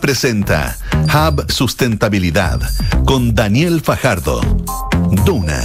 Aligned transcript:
Presenta 0.00 0.78
Hub 1.14 1.50
Sustentabilidad 1.50 2.60
con 3.04 3.34
Daniel 3.34 3.80
Fajardo. 3.82 4.40
Duna, 5.26 5.60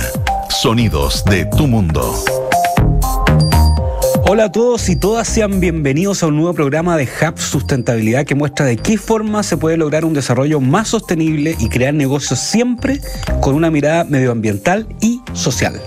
sonidos 0.49 1.23
de 1.25 1.45
tu 1.45 1.67
mundo. 1.67 2.13
Hola 4.27 4.45
a 4.45 4.51
todos 4.51 4.89
y 4.89 4.95
todas, 4.97 5.27
sean 5.27 5.59
bienvenidos 5.59 6.21
a 6.21 6.27
un 6.27 6.35
nuevo 6.35 6.53
programa 6.53 6.97
de 6.97 7.05
Hub 7.05 7.39
Sustentabilidad 7.39 8.25
que 8.25 8.35
muestra 8.35 8.65
de 8.65 8.75
qué 8.75 8.97
forma 8.97 9.41
se 9.43 9.55
puede 9.55 9.77
lograr 9.77 10.03
un 10.03 10.13
desarrollo 10.13 10.59
más 10.59 10.89
sostenible 10.89 11.55
y 11.57 11.69
crear 11.69 11.93
negocios 11.93 12.39
siempre 12.39 12.99
con 13.41 13.55
una 13.55 13.71
mirada 13.71 14.03
medioambiental 14.03 14.87
y 14.99 15.21
social. 15.33 15.81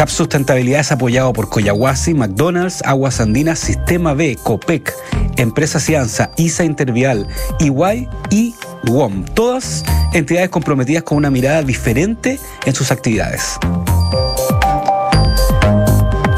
Hub 0.00 0.08
Sustentabilidad 0.08 0.80
es 0.80 0.92
apoyado 0.92 1.30
por 1.34 1.50
Coyahuasi, 1.50 2.14
McDonald's, 2.14 2.82
Aguas 2.86 3.20
Andinas, 3.20 3.58
Sistema 3.58 4.14
B, 4.14 4.38
COPEC, 4.42 4.94
Empresa 5.36 5.78
Cianza, 5.78 6.30
ISA 6.38 6.64
Intervial, 6.64 7.28
EY 7.58 8.08
y 8.30 8.54
WOM. 8.84 9.26
Todas 9.34 9.84
entidades 10.14 10.48
comprometidas 10.48 11.02
con 11.02 11.18
una 11.18 11.30
mirada 11.30 11.62
diferente 11.62 12.38
en 12.64 12.74
sus 12.74 12.90
actividades. 12.90 13.58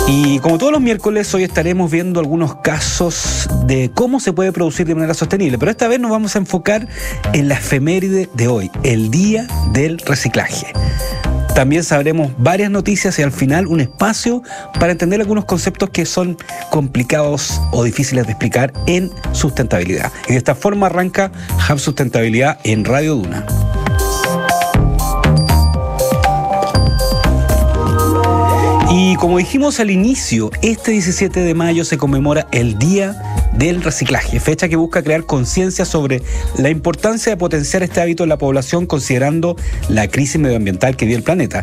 Y 0.08 0.40
como 0.40 0.58
todos 0.58 0.72
los 0.72 0.80
miércoles, 0.80 1.32
hoy 1.32 1.44
estaremos 1.44 1.88
viendo 1.88 2.18
algunos 2.18 2.56
casos 2.56 3.48
de 3.66 3.92
cómo 3.94 4.18
se 4.18 4.32
puede 4.32 4.50
producir 4.50 4.88
de 4.88 4.96
manera 4.96 5.14
sostenible, 5.14 5.56
pero 5.56 5.70
esta 5.70 5.86
vez 5.86 6.00
nos 6.00 6.10
vamos 6.10 6.34
a 6.34 6.40
enfocar 6.40 6.88
en 7.32 7.46
la 7.46 7.54
efeméride 7.54 8.28
de 8.34 8.48
hoy, 8.48 8.72
el 8.82 9.12
Día 9.12 9.46
del 9.72 9.98
Reciclaje. 9.98 10.66
También 11.54 11.84
sabremos 11.84 12.32
varias 12.38 12.70
noticias 12.70 13.18
y 13.18 13.22
al 13.22 13.30
final 13.30 13.66
un 13.66 13.80
espacio 13.80 14.42
para 14.80 14.92
entender 14.92 15.20
algunos 15.20 15.44
conceptos 15.44 15.90
que 15.90 16.06
son 16.06 16.38
complicados 16.70 17.60
o 17.72 17.84
difíciles 17.84 18.26
de 18.26 18.32
explicar 18.32 18.72
en 18.86 19.10
sustentabilidad. 19.32 20.10
Y 20.28 20.32
de 20.32 20.38
esta 20.38 20.54
forma 20.54 20.86
arranca 20.86 21.30
Hub 21.68 21.78
Sustentabilidad 21.78 22.58
en 22.64 22.84
Radio 22.84 23.16
Duna. 23.16 23.46
Y 28.94 29.16
como 29.16 29.38
dijimos 29.38 29.80
al 29.80 29.90
inicio, 29.90 30.50
este 30.60 30.90
17 30.90 31.40
de 31.40 31.54
mayo 31.54 31.82
se 31.86 31.96
conmemora 31.96 32.46
el 32.52 32.78
Día 32.78 33.16
del 33.54 33.82
Reciclaje, 33.82 34.38
fecha 34.38 34.68
que 34.68 34.76
busca 34.76 35.02
crear 35.02 35.24
conciencia 35.24 35.86
sobre 35.86 36.20
la 36.58 36.68
importancia 36.68 37.32
de 37.32 37.38
potenciar 37.38 37.82
este 37.82 38.02
hábito 38.02 38.22
en 38.22 38.28
la 38.28 38.36
población 38.36 38.84
considerando 38.84 39.56
la 39.88 40.08
crisis 40.08 40.38
medioambiental 40.38 40.94
que 40.94 41.06
vive 41.06 41.16
el 41.16 41.22
planeta. 41.22 41.62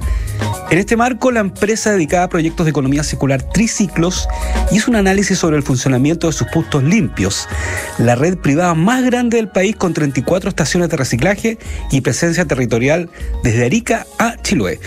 En 0.71 0.79
este 0.79 0.97
marco, 0.97 1.31
la 1.31 1.39
empresa 1.41 1.91
dedicada 1.91 2.23
a 2.23 2.29
proyectos 2.29 2.65
de 2.65 2.71
economía 2.71 3.03
circular 3.03 3.43
Triciclos 3.43 4.27
hizo 4.71 4.89
un 4.89 4.97
análisis 4.97 5.37
sobre 5.37 5.57
el 5.57 5.63
funcionamiento 5.63 6.25
de 6.25 6.33
sus 6.33 6.47
puntos 6.47 6.83
limpios, 6.83 7.47
la 7.99 8.15
red 8.15 8.39
privada 8.39 8.73
más 8.73 9.03
grande 9.03 9.37
del 9.37 9.49
país 9.49 9.75
con 9.75 9.93
34 9.93 10.49
estaciones 10.49 10.89
de 10.89 10.97
reciclaje 10.97 11.59
y 11.91 12.01
presencia 12.01 12.45
territorial 12.45 13.09
desde 13.43 13.65
Arica 13.65 14.07
a 14.17 14.35
Chiloé. 14.41 14.79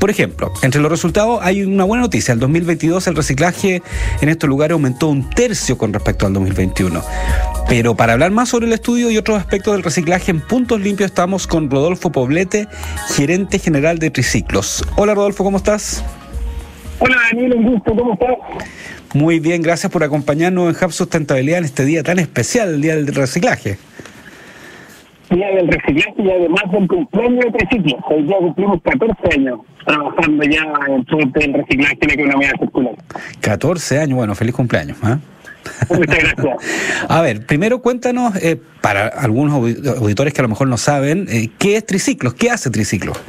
Por 0.00 0.08
ejemplo, 0.08 0.50
entre 0.62 0.80
los 0.80 0.90
resultados 0.90 1.40
hay 1.42 1.62
una 1.62 1.84
buena 1.84 2.04
noticia. 2.04 2.32
El 2.32 2.40
2022 2.40 3.06
el 3.06 3.14
reciclaje 3.14 3.82
en 4.22 4.28
estos 4.30 4.48
lugares 4.48 4.72
aumentó 4.72 5.08
un 5.08 5.28
tercio 5.28 5.76
con 5.76 5.92
respecto 5.92 6.26
al 6.26 6.32
2021. 6.32 7.02
Pero 7.68 7.94
para 7.94 8.14
hablar 8.14 8.30
más 8.30 8.48
sobre 8.48 8.66
el 8.66 8.72
estudio 8.72 9.10
y 9.10 9.18
otros 9.18 9.38
aspectos 9.38 9.74
del 9.74 9.82
reciclaje 9.82 10.30
en 10.30 10.40
Puntos 10.40 10.80
Limpios 10.80 11.10
estamos 11.10 11.46
con 11.46 11.70
Rodolfo 11.70 12.10
Poblete, 12.10 12.66
gerente 13.14 13.58
general 13.58 13.98
de 13.98 14.10
Triciclos. 14.10 14.82
Hola 14.96 15.14
Rodolfo, 15.14 15.44
¿cómo 15.44 15.58
estás? 15.58 16.02
Hola 16.98 17.16
Daniel, 17.30 17.56
un 17.58 17.72
gusto, 17.74 17.94
¿cómo 17.94 18.14
estás? 18.14 18.36
Muy 19.12 19.38
bien, 19.38 19.60
gracias 19.60 19.92
por 19.92 20.02
acompañarnos 20.02 20.74
en 20.74 20.82
Hub 20.82 20.92
Sustentabilidad 20.92 21.58
en 21.58 21.66
este 21.66 21.84
día 21.84 22.02
tan 22.02 22.18
especial, 22.18 22.70
el 22.70 22.80
Día 22.80 22.96
del 22.96 23.06
Reciclaje. 23.06 23.76
Día 25.30 25.48
del 25.48 25.68
Reciclaje 25.68 26.14
y 26.18 26.30
además 26.30 26.64
del 26.72 26.88
cumpleaños 26.88 27.44
de 27.44 27.50
Triciclos. 27.52 28.00
Hoy 28.10 28.22
día 28.24 28.36
cumplimos 28.38 28.80
14 28.82 29.38
años 29.38 29.60
trabajando 29.86 30.44
ya 30.44 30.64
en 30.88 31.04
todo 31.04 31.20
el 31.20 31.54
reciclaje 31.54 31.98
y 32.00 32.06
la 32.06 32.14
economía 32.14 32.52
circular. 32.58 32.94
14 33.40 33.98
años, 34.00 34.16
bueno, 34.16 34.34
feliz 34.34 34.54
cumpleaños. 34.54 34.98
¿eh? 35.04 35.18
Muchas 35.88 36.18
gracias. 36.18 37.06
A 37.08 37.20
ver, 37.22 37.46
primero 37.46 37.80
cuéntanos, 37.80 38.34
eh, 38.42 38.60
para 38.80 39.06
algunos 39.06 39.54
auditores 39.54 40.34
que 40.34 40.40
a 40.40 40.42
lo 40.42 40.48
mejor 40.48 40.68
no 40.68 40.76
saben, 40.76 41.26
eh, 41.28 41.48
¿qué 41.58 41.76
es 41.76 41.86
Triciclos? 41.86 42.34
¿Qué 42.34 42.50
hace 42.50 42.70
Triciclos? 42.70 43.20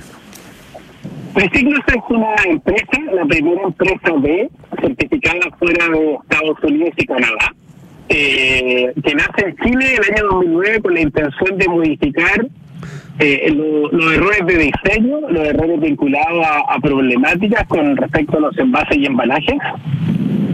Triciclos 1.34 1.80
es 1.88 2.02
una 2.10 2.36
empresa, 2.46 3.00
la 3.14 3.26
primera 3.26 3.62
empresa 3.64 4.12
B, 4.18 4.50
certificada 4.82 5.56
fuera 5.58 5.88
de 5.88 6.14
Estados 6.16 6.58
Unidos 6.64 6.94
y 6.98 7.06
Canadá, 7.06 7.54
eh, 8.14 8.94
que 9.02 9.16
nace 9.16 9.46
en 9.46 9.56
Chile 9.56 9.96
el 9.96 10.14
año 10.14 10.28
2009 10.32 10.82
con 10.82 10.94
la 10.94 11.02
intención 11.02 11.58
de 11.58 11.68
modificar 11.70 12.46
eh, 13.20 13.54
los 13.56 14.14
errores 14.14 14.46
de 14.48 14.58
diseño, 14.58 15.30
los 15.30 15.48
errores 15.48 15.80
vinculados 15.80 16.46
a, 16.68 16.78
problemáticas 16.80 17.66
con 17.68 17.96
respecto 17.96 18.38
a 18.38 18.42
los 18.42 18.58
envases 18.58 18.98
y 18.98 19.06
embalajes. 19.06 19.58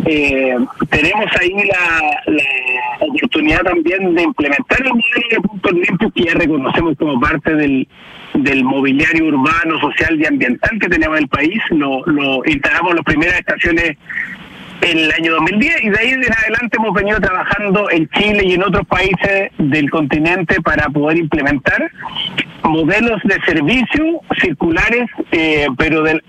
Eh, 0.05 0.55
tenemos 0.89 1.25
ahí 1.39 1.53
la, 1.67 3.05
oportunidad 3.07 3.61
también 3.63 4.13
de 4.13 4.21
implementar 4.21 4.79
el 4.79 4.93
modelo 4.93 5.27
de 5.31 5.41
puntos 5.41 5.73
limpios 5.73 6.13
que 6.13 6.23
ya 6.25 6.33
reconocemos 6.35 6.95
como 6.97 7.19
parte 7.19 7.55
del, 7.55 7.87
mobiliario 8.63 9.25
urbano, 9.25 9.79
social 9.79 10.19
y 10.21 10.27
ambiental 10.27 10.77
que 10.79 10.89
tenemos 10.89 11.17
en 11.17 11.23
el 11.23 11.29
país. 11.29 11.59
Lo, 11.71 12.05
lo 12.05 12.45
instalamos 12.45 12.93
las 12.93 13.03
primeras 13.03 13.39
estaciones 13.39 13.97
en 14.81 14.97
el 14.97 15.11
año 15.11 15.33
2010 15.33 15.83
y 15.83 15.89
de 15.89 15.99
ahí 15.99 16.09
en 16.11 16.33
adelante 16.33 16.77
hemos 16.77 16.93
venido 16.93 17.19
trabajando 17.19 17.89
en 17.91 18.07
Chile 18.09 18.43
y 18.45 18.53
en 18.53 18.63
otros 18.63 18.85
países 18.87 19.51
del 19.57 19.89
continente 19.89 20.61
para 20.61 20.87
poder 20.89 21.17
implementar 21.17 21.91
modelos 22.63 23.21
de 23.23 23.39
servicio 23.45 24.21
circulares, 24.41 25.09
eh, 25.31 25.67
pero 25.77 26.03
de, 26.03 26.21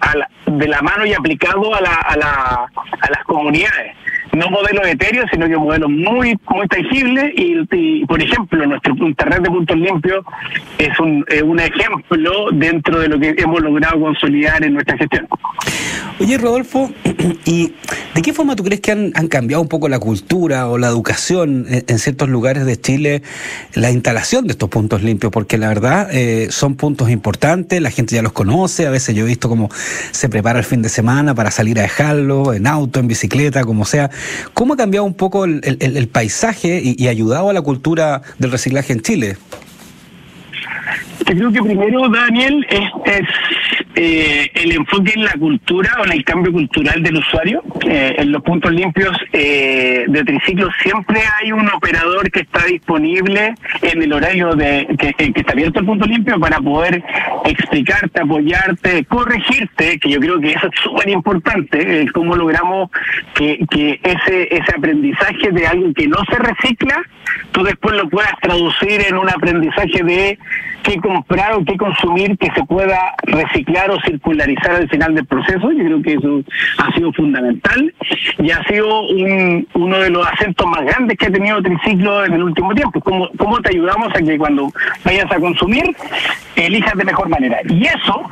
de 0.47 0.69
la 0.69 0.83
mano 0.83 1.05
y 1.05 1.15
aplicado 1.15 1.75
a, 1.75 1.81
la, 1.81 1.95
a, 1.95 2.17
la, 2.17 2.71
a 3.01 3.11
las 3.11 3.25
comunidades 3.25 3.97
no 4.39 4.51
modelos 4.51 4.87
etéreos, 4.87 5.27
sino 5.33 5.47
que 5.47 5.57
modelos 5.57 5.91
muy 5.91 6.39
muy 6.51 6.67
tangibles 6.69 7.33
y, 7.37 8.05
por 8.07 8.23
ejemplo, 8.23 8.67
nuestro 8.67 8.95
Internet 8.99 9.43
de 9.43 9.51
puntos 9.51 9.77
limpios 9.77 10.25
es 10.79 10.99
un, 11.01 11.25
un 11.45 11.61
ejemplo 11.61 12.51
dentro 12.53 13.01
de 13.01 13.09
lo 13.09 13.19
que 13.19 13.35
hemos 13.37 13.61
logrado 13.61 14.01
consolidar 14.01 14.65
en 14.65 14.75
nuestra 14.75 14.97
gestión. 14.97 15.27
Oye, 16.21 16.37
Rodolfo, 16.37 16.91
¿y 17.45 17.73
de 18.15 18.23
qué 18.23 18.33
forma 18.33 18.57
tú 18.57 18.65
crees 18.65 18.81
que 18.81 18.91
han, 18.91 19.13
cambiado 19.29 19.63
un 19.63 19.69
poco 19.69 19.89
la 19.89 20.01
cultura 20.01 20.69
o 20.69 20.79
la 20.79 20.89
educación 20.89 21.67
en, 21.69 21.99
ciertos 21.99 22.29
lugares 22.29 22.67
de 22.67 22.81
Chile, 22.81 23.23
la 23.75 23.91
instalación 23.93 24.47
de 24.47 24.53
estos 24.53 24.69
puntos 24.69 25.03
limpios? 25.03 25.31
Porque 25.31 25.59
la 25.59 25.69
verdad 25.69 26.09
eh, 26.13 26.49
son 26.51 26.75
puntos 26.75 27.11
importantes, 27.11 27.81
la 27.81 27.91
gente 27.91 28.17
ya 28.17 28.23
los 28.23 28.33
conoce, 28.33 28.87
a 28.87 28.91
veces 28.91 29.15
yo 29.15 29.25
he 29.25 29.29
visto 29.29 29.49
cómo 29.49 29.69
se 30.11 30.29
prepara 30.29 30.59
el 30.59 30.65
fin 30.65 30.83
de 30.83 30.89
semana 30.89 31.35
para 31.35 31.53
salir 31.53 31.79
a 31.79 31.83
dejarlo, 31.83 32.53
en 32.53 32.67
auto, 32.67 32.99
en 32.99 33.07
bicicleta, 33.07 33.63
como 33.65 33.85
sea. 33.85 34.11
¿Cómo 34.55 34.75
ha 34.75 34.77
cambiado 34.77 35.05
un 35.05 35.15
poco 35.15 35.45
el, 35.45 36.09
paisaje 36.13 36.81
y, 36.83 37.09
ayudado 37.09 37.51
a 37.51 37.53
la 37.53 37.63
cultura 37.63 38.23
del 38.39 38.51
reciclaje 38.51 38.93
en 38.93 39.01
Chile? 39.01 39.37
Yo 41.27 41.35
creo 41.35 41.53
que 41.53 41.63
primero, 41.63 42.09
Daniel, 42.09 42.67
es, 42.71 43.23
eh, 44.01 44.49
el 44.55 44.71
enfoque 44.77 45.13
en 45.17 45.25
la 45.25 45.33
cultura 45.33 45.91
o 45.99 46.05
en 46.05 46.13
el 46.13 46.25
cambio 46.25 46.53
cultural 46.53 47.03
del 47.03 47.17
usuario. 47.17 47.65
Eh, 47.85 48.15
en 48.19 48.31
los 48.31 48.43
puntos 48.43 48.71
limpios 48.71 49.11
eh, 49.33 50.05
de 50.07 50.23
triciclo 50.23 50.69
siempre 50.81 51.21
hay 51.41 51.51
un 51.51 51.69
operador 51.69 52.31
que 52.31 52.43
está 52.43 52.65
disponible 52.65 53.55
en 53.83 54.01
el 54.01 54.13
horario 54.13 54.55
de 54.55 54.87
que, 54.97 55.33
está 55.35 55.51
abierto 55.51 55.81
el 55.81 55.87
punto 55.87 56.07
limpio 56.07 56.39
para 56.39 56.61
poder 56.61 57.03
explicarte, 57.45 58.21
apoyarte, 58.21 59.05
corregirte, 59.07 59.99
que 59.99 60.11
yo 60.11 60.21
creo 60.21 60.39
que 60.39 60.53
eso 60.53 60.69
es 60.73 60.81
súper 60.81 61.09
importante, 61.09 62.07
cómo 62.15 62.37
logramos 62.37 62.91
que, 63.35 63.59
que 63.69 63.99
ese, 64.05 64.55
ese 64.55 64.77
aprendizaje 64.77 65.51
de 65.51 65.67
algo 65.67 65.93
que 65.93 66.07
no 66.07 66.19
se 66.31 66.39
recicla, 66.39 67.03
tú 67.51 67.65
después 67.65 67.97
lo 67.97 68.09
puedas 68.09 68.33
traducir 68.41 69.01
en 69.09 69.17
un 69.17 69.29
aprendizaje 69.29 70.05
de 70.05 70.39
qué 70.89 71.01
comprar 71.01 71.53
o 71.55 71.65
qué 71.65 71.77
consumir 71.77 72.37
que 72.39 72.51
se 72.55 72.65
pueda 72.65 73.15
reciclar 73.23 73.91
o 73.91 74.01
circularizar 74.01 74.77
al 74.77 74.89
final 74.89 75.15
del 75.15 75.27
proceso. 75.27 75.71
Yo 75.73 75.85
creo 75.85 76.03
que 76.03 76.15
eso 76.15 76.43
ha 76.79 76.93
sido 76.95 77.13
fundamental 77.13 77.95
y 78.39 78.51
ha 78.51 78.63
sido 78.65 79.03
uno 79.75 79.99
de 79.99 80.11
los 80.11 80.27
acentos 80.27 80.67
más 80.67 80.85
grandes 80.85 81.19
que 81.19 81.27
ha 81.27 81.31
tenido 81.31 81.63
Triciclo 81.63 82.25
en 82.25 82.35
el 82.35 82.43
último 82.43 82.75
tiempo. 82.75 83.01
¿Cómo, 83.01 83.29
cómo 83.37 83.61
te 83.61 83.71
ayudamos 83.71 84.09
a 84.15 84.23
que 84.23 84.39
cuando 84.39 84.71
vayas 85.05 85.31
a 85.31 85.39
consumir 85.39 85.85
elijas 86.57 86.95
de 86.95 87.05
mejor 87.05 87.29
manera? 87.29 87.59
Y 87.69 87.85
eso, 87.85 88.23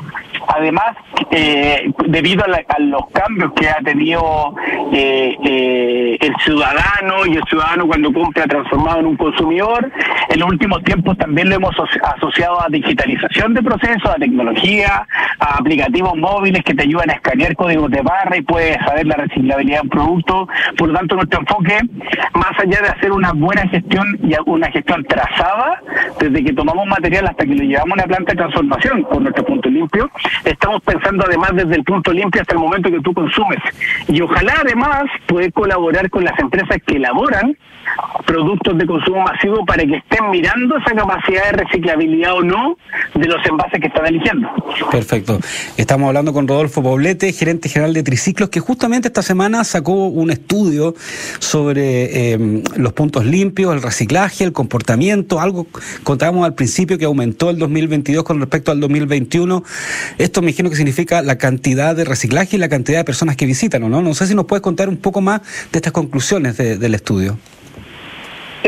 además, 0.57 0.97
eh, 1.31 1.91
debido 2.07 2.45
a, 2.45 2.81
los 2.81 3.03
cambios 3.13 3.53
que 3.55 3.69
ha 3.69 3.79
tenido 3.83 4.55
eh, 4.93 5.37
eh, 5.45 6.19
el 6.21 6.35
ciudadano 6.45 7.27
y 7.27 7.37
el 7.37 7.43
ciudadano 7.45 7.87
cuando 7.87 8.13
compra 8.13 8.47
transformado 8.47 9.01
en 9.01 9.07
un 9.07 9.17
consumidor. 9.17 9.91
En 10.29 10.41
los 10.41 10.49
últimos 10.49 10.83
tiempos 10.85 11.17
también 11.19 11.49
lo 11.49 11.57
hemos 11.57 11.75
asociado 12.03 12.63
a 12.63 12.69
digitalización 12.69 13.55
de 13.55 13.63
procesos, 13.63 14.07
a 14.07 14.15
tecnología, 14.15 15.07
a 15.39 15.59
aplicativos 15.59 16.17
móviles 16.17 16.63
que 16.65 16.75
te 16.75 16.83
ayudan 16.83 17.11
a 17.11 17.15
escanear 17.15 17.55
códigos 17.57 17.91
de 17.91 18.03
barra 18.03 18.37
y 18.37 18.43
puedes 18.43 18.77
saber 18.85 19.07
la 19.07 19.17
reciclabilidad 19.17 19.79
de 19.79 19.83
un 19.83 19.89
producto. 19.89 20.49
Por 20.77 20.89
lo 20.89 20.95
tanto, 20.95 21.17
nuestro 21.17 21.41
enfoque, 21.41 21.79
más 22.35 22.53
allá 22.59 22.81
de 22.83 22.89
hacer 22.89 23.13
una 23.13 23.33
buena 23.33 23.67
gestión 23.69 24.19
y 24.23 24.35
una 24.47 24.71
gestión 24.71 25.05
trazada, 25.05 25.81
desde 26.19 26.45
que 26.45 26.53
tomamos 26.53 26.87
material 26.87 27.27
hasta 27.27 27.45
que 27.45 27.55
lo 27.55 27.65
llevamos 27.65 27.91
a 27.91 27.95
una 27.95 28.05
planta 28.05 28.33
de 28.33 28.39
transformación 28.39 29.03
con 29.05 29.23
nuestro 29.23 29.45
punto 29.45 29.69
limpio, 29.69 30.11
estamos 30.47 30.81
pensando 30.83 31.25
además 31.27 31.51
desde 31.55 31.75
el 31.75 31.85
punto 31.85 32.13
limpio 32.13 32.41
hasta 32.41 32.55
el 32.55 32.61
momento 32.61 32.91
que 32.91 33.01
tú 33.01 33.13
consumes. 33.13 33.59
Y 34.09 34.21
ojalá 34.21 34.55
además 34.63 35.05
puede 35.27 35.51
colaborar 35.53 36.09
con 36.11 36.25
las 36.25 36.39
empresas 36.39 36.79
que 36.87 36.97
elaboran 36.97 37.57
productos 38.27 38.77
de 38.77 38.87
consumo 38.87 39.23
masivo 39.23 39.65
para 39.65 39.85
que 39.85 39.97
estén 39.97 40.31
mirando 40.31 40.77
esa 40.77 40.95
capacidad 40.95 41.53
de 41.53 41.53
reciclabilidad 41.65 42.35
o 42.35 42.43
no 42.43 42.77
de 43.15 43.27
los 43.27 43.45
envases 43.47 43.81
que 43.81 43.87
están 43.87 44.07
eligiendo. 44.07 44.49
Perfecto. 44.91 45.39
Estamos 45.77 46.09
hablando 46.09 46.33
con 46.33 46.49
Rodolfo 46.49 46.83
Poblete, 46.83 47.33
gerente 47.33 47.69
general 47.69 47.95
de 47.95 48.03
Triciclos, 48.03 48.49
que 48.49 48.61
justamente 48.61 49.09
esta 49.09 49.23
semana 49.23 49.65
sacó 49.65 50.09
un 50.09 50.31
estudio 50.31 50.95
sobre 51.39 52.33
eh, 52.33 52.63
los 52.77 52.93
puntos 52.93 53.25
limpios, 53.25 53.73
el 53.75 53.83
reciclaje, 53.83 54.45
el 54.45 54.53
comportamiento, 54.53 55.41
algo 55.41 55.67
contábamos 56.03 56.45
al 56.45 56.55
principio 56.55 56.99
que 56.99 57.05
aumentó 57.05 57.51
el 57.51 57.59
2022 57.59 58.25
con 58.25 58.41
respecto 58.41 58.73
al 58.73 58.81
2021. 58.81 59.63
Esto 60.19 60.36
me 60.43 60.51
imagino 60.51 60.71
que 60.71 60.77
significa 60.77 61.23
la 61.23 61.39
cantidad 61.39 61.95
de 61.95 62.05
reciclaje 62.05 62.57
y 62.57 62.59
la 62.59 62.69
cantidad 62.69 62.99
de 62.99 63.05
personas 63.05 63.37
que 63.37 63.47
visitan, 63.47 63.83
¿o 63.83 63.89
no? 63.89 64.03
No 64.03 64.15
sé 64.15 64.27
si 64.27 64.35
nos 64.35 64.47
puedes 64.47 64.63
contar 64.63 64.89
un 64.89 64.97
poco 64.97 65.21
más 65.21 65.41
de 65.73 65.79
estas 65.79 65.93
conclusiones 65.93 66.57
del 66.57 66.95
estudio. 66.95 67.39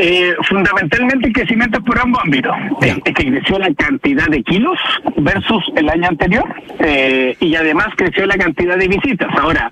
Eh, 0.01 0.33
fundamentalmente 0.47 1.27
el 1.27 1.33
crecimiento 1.33 1.81
por 1.81 1.99
ambos 1.99 2.21
ámbitos. 2.23 2.55
Es, 2.81 2.95
que 3.03 3.13
creció 3.13 3.59
la 3.59 3.73
cantidad 3.73 4.27
de 4.27 4.41
kilos 4.43 4.79
versus 5.17 5.61
el 5.75 5.89
año 5.89 6.07
anterior 6.07 6.45
eh, 6.79 7.35
y 7.41 7.53
además 7.55 7.87
creció 7.97 8.25
la 8.25 8.37
cantidad 8.37 8.77
de 8.77 8.87
visitas. 8.87 9.27
Ahora, 9.37 9.69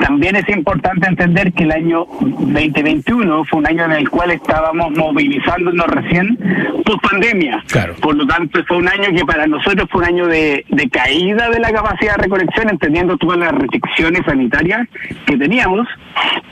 también 0.00 0.36
es 0.36 0.48
importante 0.48 1.06
entender 1.06 1.52
que 1.52 1.64
el 1.64 1.72
año 1.72 2.06
2021 2.20 3.44
fue 3.44 3.58
un 3.58 3.66
año 3.66 3.84
en 3.84 3.92
el 3.92 4.08
cual 4.08 4.30
estábamos 4.30 4.92
movilizándonos 4.92 5.86
recién 5.88 6.38
post 6.86 7.02
pandemia. 7.02 7.62
Por 8.00 8.16
lo 8.16 8.26
tanto, 8.26 8.64
fue 8.66 8.78
un 8.78 8.88
año 8.88 9.14
que 9.14 9.26
para 9.26 9.46
nosotros 9.46 9.86
fue 9.90 10.00
un 10.00 10.06
año 10.06 10.26
de, 10.26 10.64
de 10.70 10.88
caída 10.88 11.50
de 11.50 11.60
la 11.60 11.70
capacidad 11.70 12.16
de 12.16 12.22
recolección, 12.22 12.70
entendiendo 12.70 13.18
todas 13.18 13.38
las 13.38 13.52
restricciones 13.52 14.22
sanitarias 14.24 14.88
que 15.26 15.36
teníamos. 15.36 15.86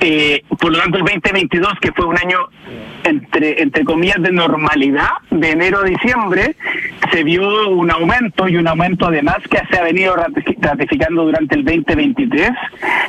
Eh, 0.01 0.43
por 0.61 0.73
lo 0.73 0.79
tanto, 0.79 0.99
el 0.99 1.05
2022, 1.05 1.73
que 1.81 1.93
fue 1.93 2.05
un 2.05 2.19
año 2.19 2.39
entre, 3.05 3.63
entre 3.63 3.85
comillas, 3.85 4.21
de 4.21 4.33
normalidad 4.33 5.11
de 5.31 5.51
enero 5.51 5.81
a 5.81 5.85
diciembre, 5.85 6.57
se 7.13 7.23
vio 7.23 7.69
un 7.69 7.91
aumento 7.91 8.49
y 8.49 8.57
un 8.57 8.67
aumento 8.67 9.07
además 9.07 9.37
que 9.49 9.61
se 9.71 9.79
ha 9.79 9.85
venido 9.85 10.17
ratificando 10.17 11.25
durante 11.25 11.55
el 11.55 11.65
2023 11.65 12.51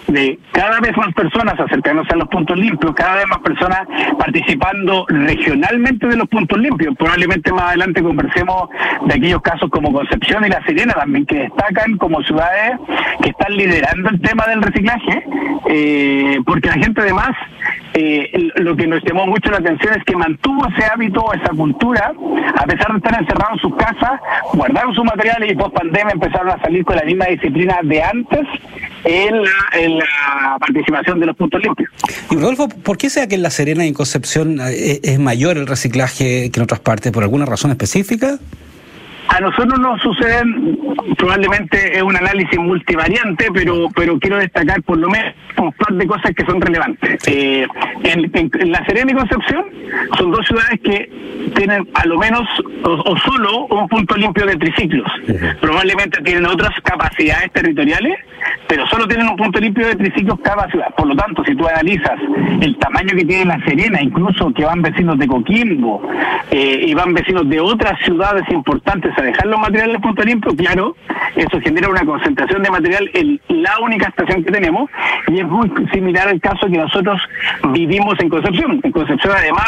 de 0.08 0.40
cada 0.52 0.80
vez 0.80 0.96
más 0.98 1.14
personas 1.14 1.60
acercándose 1.60 2.14
a 2.14 2.18
los 2.18 2.28
puntos 2.28 2.58
limpios, 2.58 2.94
cada 2.94 3.16
vez 3.16 3.28
más 3.28 3.40
personas 3.40 3.82
participando 4.20 5.06
regionalmente 5.08 6.08
de 6.08 6.18
los 6.18 6.28
puntos 6.28 6.60
limpios. 6.60 6.96
Probablemente 6.98 7.52
más 7.52 7.64
adelante 7.64 8.04
conversemos 8.04 8.70
de 9.06 9.14
aquellos 9.14 9.42
casos 9.42 9.70
como 9.70 9.92
Concepción 9.94 10.46
y 10.46 10.50
La 10.50 10.64
Sirena 10.66 10.94
también, 10.94 11.26
que 11.26 11.40
destacan 11.40 11.98
como 11.98 12.22
ciudades 12.24 12.80
que 13.22 13.30
están 13.30 13.56
liderando 13.56 14.10
el 14.10 14.22
tema 14.22 14.46
del 14.48 14.62
reciclaje, 14.62 15.24
eh, 15.70 16.40
porque 16.46 16.70
la 16.70 16.76
gente 16.76 17.02
además 17.02 17.32
eh, 17.94 18.52
lo 18.58 18.76
que 18.76 18.88
nos 18.88 19.02
llamó 19.04 19.26
mucho 19.26 19.50
la 19.52 19.58
atención 19.58 19.85
es 19.92 20.04
que 20.04 20.16
mantuvo 20.16 20.68
ese 20.68 20.86
hábito, 20.86 21.34
esa 21.34 21.50
cultura, 21.50 22.14
a 22.56 22.66
pesar 22.66 22.92
de 22.92 22.98
estar 22.98 23.20
encerrados 23.20 23.54
en 23.54 23.60
sus 23.60 23.76
casas, 23.76 24.20
guardaron 24.54 24.94
sus 24.94 25.04
materiales 25.04 25.52
y 25.52 25.56
post 25.56 25.76
pandemia 25.76 26.14
empezaron 26.14 26.50
a 26.50 26.62
salir 26.62 26.84
con 26.86 26.96
la 26.96 27.04
misma 27.04 27.26
disciplina 27.26 27.80
de 27.84 28.02
antes 28.04 28.48
en 29.04 29.44
la, 29.44 30.58
participación 30.60 31.20
de 31.20 31.26
los 31.28 31.36
puntos 31.36 31.62
limpios. 31.62 31.90
Y 32.32 32.36
Rodolfo, 32.36 32.70
¿por 32.70 32.98
qué 32.98 33.10
sea 33.10 33.28
que 33.28 33.36
en 33.36 33.44
La 33.44 33.50
Serena 33.50 33.86
y 33.86 33.90
en 33.90 33.94
Concepción 33.94 34.60
eh, 34.62 35.00
es 35.04 35.20
mayor 35.20 35.58
el 35.58 35.68
reciclaje 35.68 36.50
que 36.52 36.60
en 36.60 36.64
otras 36.64 36.80
partes? 36.80 37.12
¿Por 37.12 37.24
alguna 37.24 37.46
razón 37.46 37.72
específica? 37.72 38.40
A 39.30 39.40
nosotros 39.40 39.80
nos 39.80 40.02
suceden, 40.02 40.78
probablemente 41.18 41.98
es 41.98 42.02
un 42.02 42.16
análisis 42.16 42.58
multivariante, 42.60 43.48
pero 43.54 43.90
pero 43.96 44.20
quiero 44.20 44.38
destacar 44.38 44.82
por 44.84 44.98
lo 44.98 45.10
menos 45.10 45.34
un 45.58 45.72
par 45.74 45.94
de 45.94 46.08
cosas 46.08 46.32
que 46.36 46.46
son 46.46 46.62
relevantes. 46.62 47.28
Eh, 47.28 47.68
en, 48.04 48.72
La 48.72 48.86
Serena 48.86 49.12
y 49.12 49.16
Concepción 49.16 49.66
son 50.18 50.32
dos 50.32 50.46
ciudades 50.46 50.80
que 50.82 51.10
tienen 51.56 51.88
a 51.94 52.06
lo 52.06 52.18
menos 52.18 52.48
o, 52.84 53.18
solo 53.18 53.66
un 53.68 53.88
punto 53.88 54.16
limpio 54.16 54.46
de 54.46 54.56
triciclos. 54.58 55.10
Probablemente 55.62 56.22
tienen 56.22 56.46
otras 56.46 56.72
capacidades 56.84 57.52
territoriales, 57.52 58.20
pero 58.68 58.86
solo 58.88 59.08
tienen 59.08 59.28
un 59.28 59.36
punto 59.36 59.60
limpio 59.60 59.88
de 59.88 59.96
triciclos 59.96 60.40
cada 60.44 60.70
ciudad. 60.70 60.94
Por 60.96 61.08
lo 61.08 61.16
tanto, 61.16 61.44
si 61.46 61.56
tú 61.56 61.68
analizas 61.68 62.20
el 62.62 62.78
tamaño 62.78 63.10
que 63.16 63.26
tiene 63.26 63.46
La 63.46 63.64
Serena, 63.66 64.02
incluso 64.02 64.52
que 64.54 64.66
van 64.66 64.82
vecinos 64.82 65.18
de 65.18 65.28
Coquimbo 65.28 66.02
eh, 66.52 66.86
y 66.88 66.94
van 66.94 67.14
vecinos 67.14 67.48
de 67.50 67.60
otras 67.60 68.00
ciudades 68.04 68.44
importantes 68.50 69.15
dejar 69.22 69.46
los 69.48 69.60
materiales 69.60 69.96
en 69.96 70.02
punto 70.02 70.24
limpio, 70.24 70.56
claro, 70.56 70.96
eso 71.36 71.60
genera 71.62 71.90
una 71.90 72.06
concentración 72.06 72.64
de 72.64 72.70
material 72.70 73.10
en 73.14 73.40
la 73.50 73.80
única 73.80 74.08
estación 74.08 74.44
que 74.44 74.52
tenemos 74.52 74.90
y 75.28 75.40
es 75.40 75.48
muy 75.48 75.70
similar 75.94 76.28
al 76.28 76.40
caso 76.40 76.68
que 76.68 76.78
nosotros 76.78 77.22
vivimos 77.72 78.16
en 78.20 78.30
Concepción. 78.30 78.80
En 78.84 78.92
Concepción 78.92 79.34
además 79.36 79.68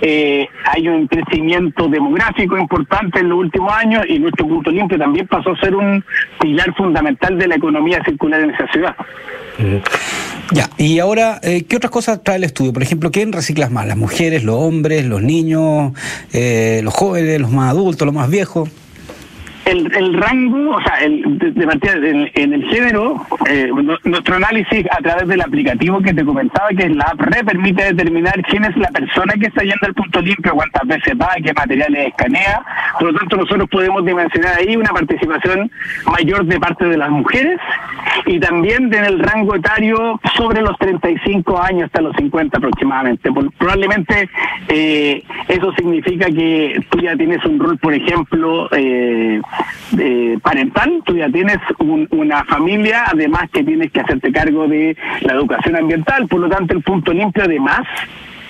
eh, 0.00 0.48
hay 0.64 0.88
un 0.88 1.06
crecimiento 1.06 1.88
demográfico 1.88 2.56
importante 2.56 3.20
en 3.20 3.28
los 3.28 3.38
últimos 3.38 3.72
años 3.72 4.04
y 4.08 4.18
nuestro 4.18 4.46
punto 4.46 4.70
limpio 4.70 4.98
también 4.98 5.26
pasó 5.26 5.52
a 5.52 5.60
ser 5.60 5.74
un 5.74 6.04
pilar 6.40 6.74
fundamental 6.74 7.38
de 7.38 7.48
la 7.48 7.56
economía 7.56 8.02
circular 8.04 8.40
en 8.40 8.50
esa 8.50 8.66
ciudad. 8.68 8.96
Ya, 10.52 10.68
y 10.78 10.98
ahora, 10.98 11.38
eh, 11.42 11.64
¿qué 11.68 11.76
otras 11.76 11.90
cosas 11.90 12.22
trae 12.24 12.38
el 12.38 12.44
estudio? 12.44 12.72
Por 12.72 12.82
ejemplo, 12.82 13.10
¿quién 13.10 13.32
reciclas 13.32 13.70
más? 13.70 13.86
¿Las 13.86 13.96
mujeres, 13.96 14.42
los 14.42 14.56
hombres, 14.56 15.04
los 15.04 15.22
niños, 15.22 15.92
eh, 16.32 16.80
los 16.82 16.94
jóvenes, 16.94 17.40
los 17.40 17.50
más 17.50 17.70
adultos, 17.70 18.06
los 18.06 18.14
más 18.14 18.28
viejos? 18.30 18.68
El, 19.64 20.14
rango, 20.14 20.76
o 20.76 20.82
sea, 20.82 20.96
el, 20.96 21.38
de, 21.38 21.66
partida 21.66 21.94
en, 21.94 22.52
el 22.52 22.64
género, 22.68 23.26
eh, 23.48 23.70
nuestro 24.04 24.36
análisis 24.36 24.86
a 24.90 25.02
través 25.02 25.28
del 25.28 25.40
aplicativo 25.40 26.00
que 26.00 26.14
te 26.14 26.24
comentaba, 26.24 26.68
que 26.70 26.88
la 26.88 27.04
app 27.04 27.20
RE 27.20 27.44
permite 27.44 27.84
determinar 27.84 28.42
quién 28.42 28.64
es 28.64 28.76
la 28.76 28.88
persona 28.88 29.34
que 29.34 29.46
está 29.46 29.62
yendo 29.62 29.86
al 29.86 29.94
punto 29.94 30.20
limpio, 30.20 30.54
cuántas 30.54 30.86
veces 30.86 31.14
va, 31.20 31.34
qué 31.42 31.52
materiales 31.52 32.08
escanea. 32.08 32.62
Por 32.98 33.12
lo 33.12 33.18
tanto, 33.18 33.36
nosotros 33.36 33.68
podemos 33.70 34.04
dimensionar 34.04 34.58
ahí 34.58 34.76
una 34.76 34.90
participación 34.90 35.70
mayor 36.06 36.44
de 36.44 36.58
parte 36.58 36.86
de 36.86 36.96
las 36.96 37.10
mujeres 37.10 37.58
y 38.26 38.38
también 38.40 38.92
en 38.92 39.04
el 39.04 39.18
rango 39.18 39.54
etario 39.54 40.20
sobre 40.36 40.62
los 40.62 40.76
35 40.78 41.60
años 41.60 41.84
hasta 41.86 42.00
los 42.00 42.16
50 42.16 42.58
aproximadamente. 42.58 43.30
probablemente 43.58 44.28
eh, 44.68 45.22
eso 45.48 45.72
significa 45.74 46.26
que 46.26 46.80
tú 46.90 47.00
ya 47.00 47.16
tienes 47.16 47.44
un 47.44 47.58
rol, 47.58 47.78
por 47.78 47.94
ejemplo, 47.94 48.68
eh, 48.72 49.40
parental, 50.42 51.02
tú 51.04 51.16
ya 51.16 51.28
tienes 51.28 51.58
una 52.10 52.44
familia, 52.44 53.04
además 53.06 53.50
que 53.52 53.64
tienes 53.64 53.90
que 53.90 54.00
hacerte 54.00 54.32
cargo 54.32 54.68
de 54.68 54.96
la 55.22 55.32
educación 55.34 55.76
ambiental, 55.76 56.28
por 56.28 56.40
lo 56.40 56.48
tanto 56.48 56.74
el 56.74 56.82
punto 56.82 57.12
limpio 57.12 57.44
además 57.44 57.82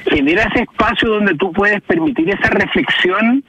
genera 0.07 0.45
ese 0.45 0.63
espacio 0.63 1.11
donde 1.11 1.35
tú 1.35 1.53
puedes 1.53 1.81
permitir 1.83 2.31
esa 2.31 2.51
reflexión 2.51 3.45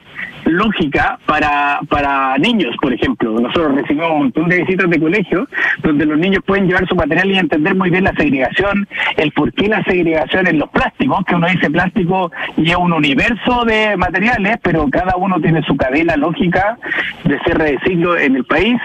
lógica 0.46 1.20
para, 1.26 1.80
para 1.90 2.38
niños, 2.38 2.76
por 2.82 2.94
ejemplo. 2.94 3.40
Nosotros 3.40 3.76
recibimos 3.76 4.12
un 4.12 4.18
montón 4.20 4.50
de 4.50 4.60
visitas 4.60 4.90
de 4.90 5.00
colegio 5.00 5.48
donde 5.84 6.06
los 6.06 6.18
niños 6.18 6.44
pueden 6.46 6.68
llevar 6.68 6.88
su 6.88 6.96
material 6.96 7.32
y 7.32 7.38
entender 7.38 7.76
muy 7.76 7.90
bien 7.90 8.04
la 8.04 8.14
segregación, 8.14 8.88
el 9.18 9.32
por 9.32 9.54
qué 9.54 9.68
la 9.68 9.84
segregación 9.84 10.48
en 10.48 10.60
los 10.60 10.70
plásticos, 10.70 11.26
que 11.26 11.36
uno 11.36 11.48
dice 11.48 11.70
plástico 11.70 12.32
y 12.58 12.72
es 12.72 12.76
un 12.76 12.94
universo 12.94 13.66
de 13.66 13.96
materiales, 13.98 14.58
pero 14.62 14.88
cada 14.90 15.16
uno 15.16 15.40
tiene 15.40 15.62
su 15.64 15.76
cadena 15.76 16.16
lógica 16.18 16.78
de 17.24 17.40
cierre 17.40 17.72
de 17.72 17.80
ciclo 17.86 18.18
en 18.18 18.36
el 18.36 18.46
país. 18.46 18.80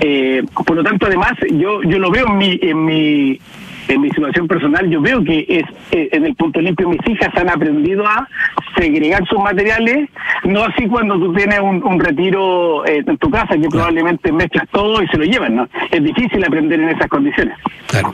Eh, 0.00 0.42
por 0.66 0.76
lo 0.76 0.84
tanto, 0.84 1.06
además, 1.06 1.32
yo, 1.50 1.82
yo 1.82 1.98
lo 1.98 2.10
veo 2.10 2.26
en 2.26 2.38
mi, 2.38 2.58
en 2.62 2.84
mi 2.84 3.40
en 3.88 4.00
mi 4.00 4.10
situación 4.10 4.48
personal, 4.48 4.88
yo 4.88 5.00
veo 5.00 5.22
que 5.22 5.46
es 5.48 5.64
eh, 5.92 6.08
en 6.12 6.24
el 6.24 6.34
punto 6.34 6.60
limpio 6.60 6.88
mis 6.88 7.00
hijas 7.08 7.30
han 7.36 7.48
aprendido 7.48 8.06
a 8.06 8.28
segregar 8.76 9.26
sus 9.28 9.38
materiales, 9.38 10.08
no 10.44 10.64
así 10.64 10.86
cuando 10.86 11.18
tú 11.18 11.32
tienes 11.32 11.60
un, 11.60 12.00
retiro 12.00 12.86
eh, 12.86 13.02
en 13.06 13.16
tu 13.18 13.30
casa, 13.30 13.56
que 13.56 13.68
probablemente 13.68 14.32
mezclas 14.32 14.68
todo 14.70 15.02
y 15.02 15.08
se 15.08 15.16
lo 15.16 15.24
llevan, 15.24 15.56
¿no? 15.56 15.68
Es 15.90 16.02
difícil 16.02 16.44
aprender 16.44 16.80
en 16.80 16.90
esas 16.90 17.08
condiciones. 17.08 17.56
Claro. 17.86 18.12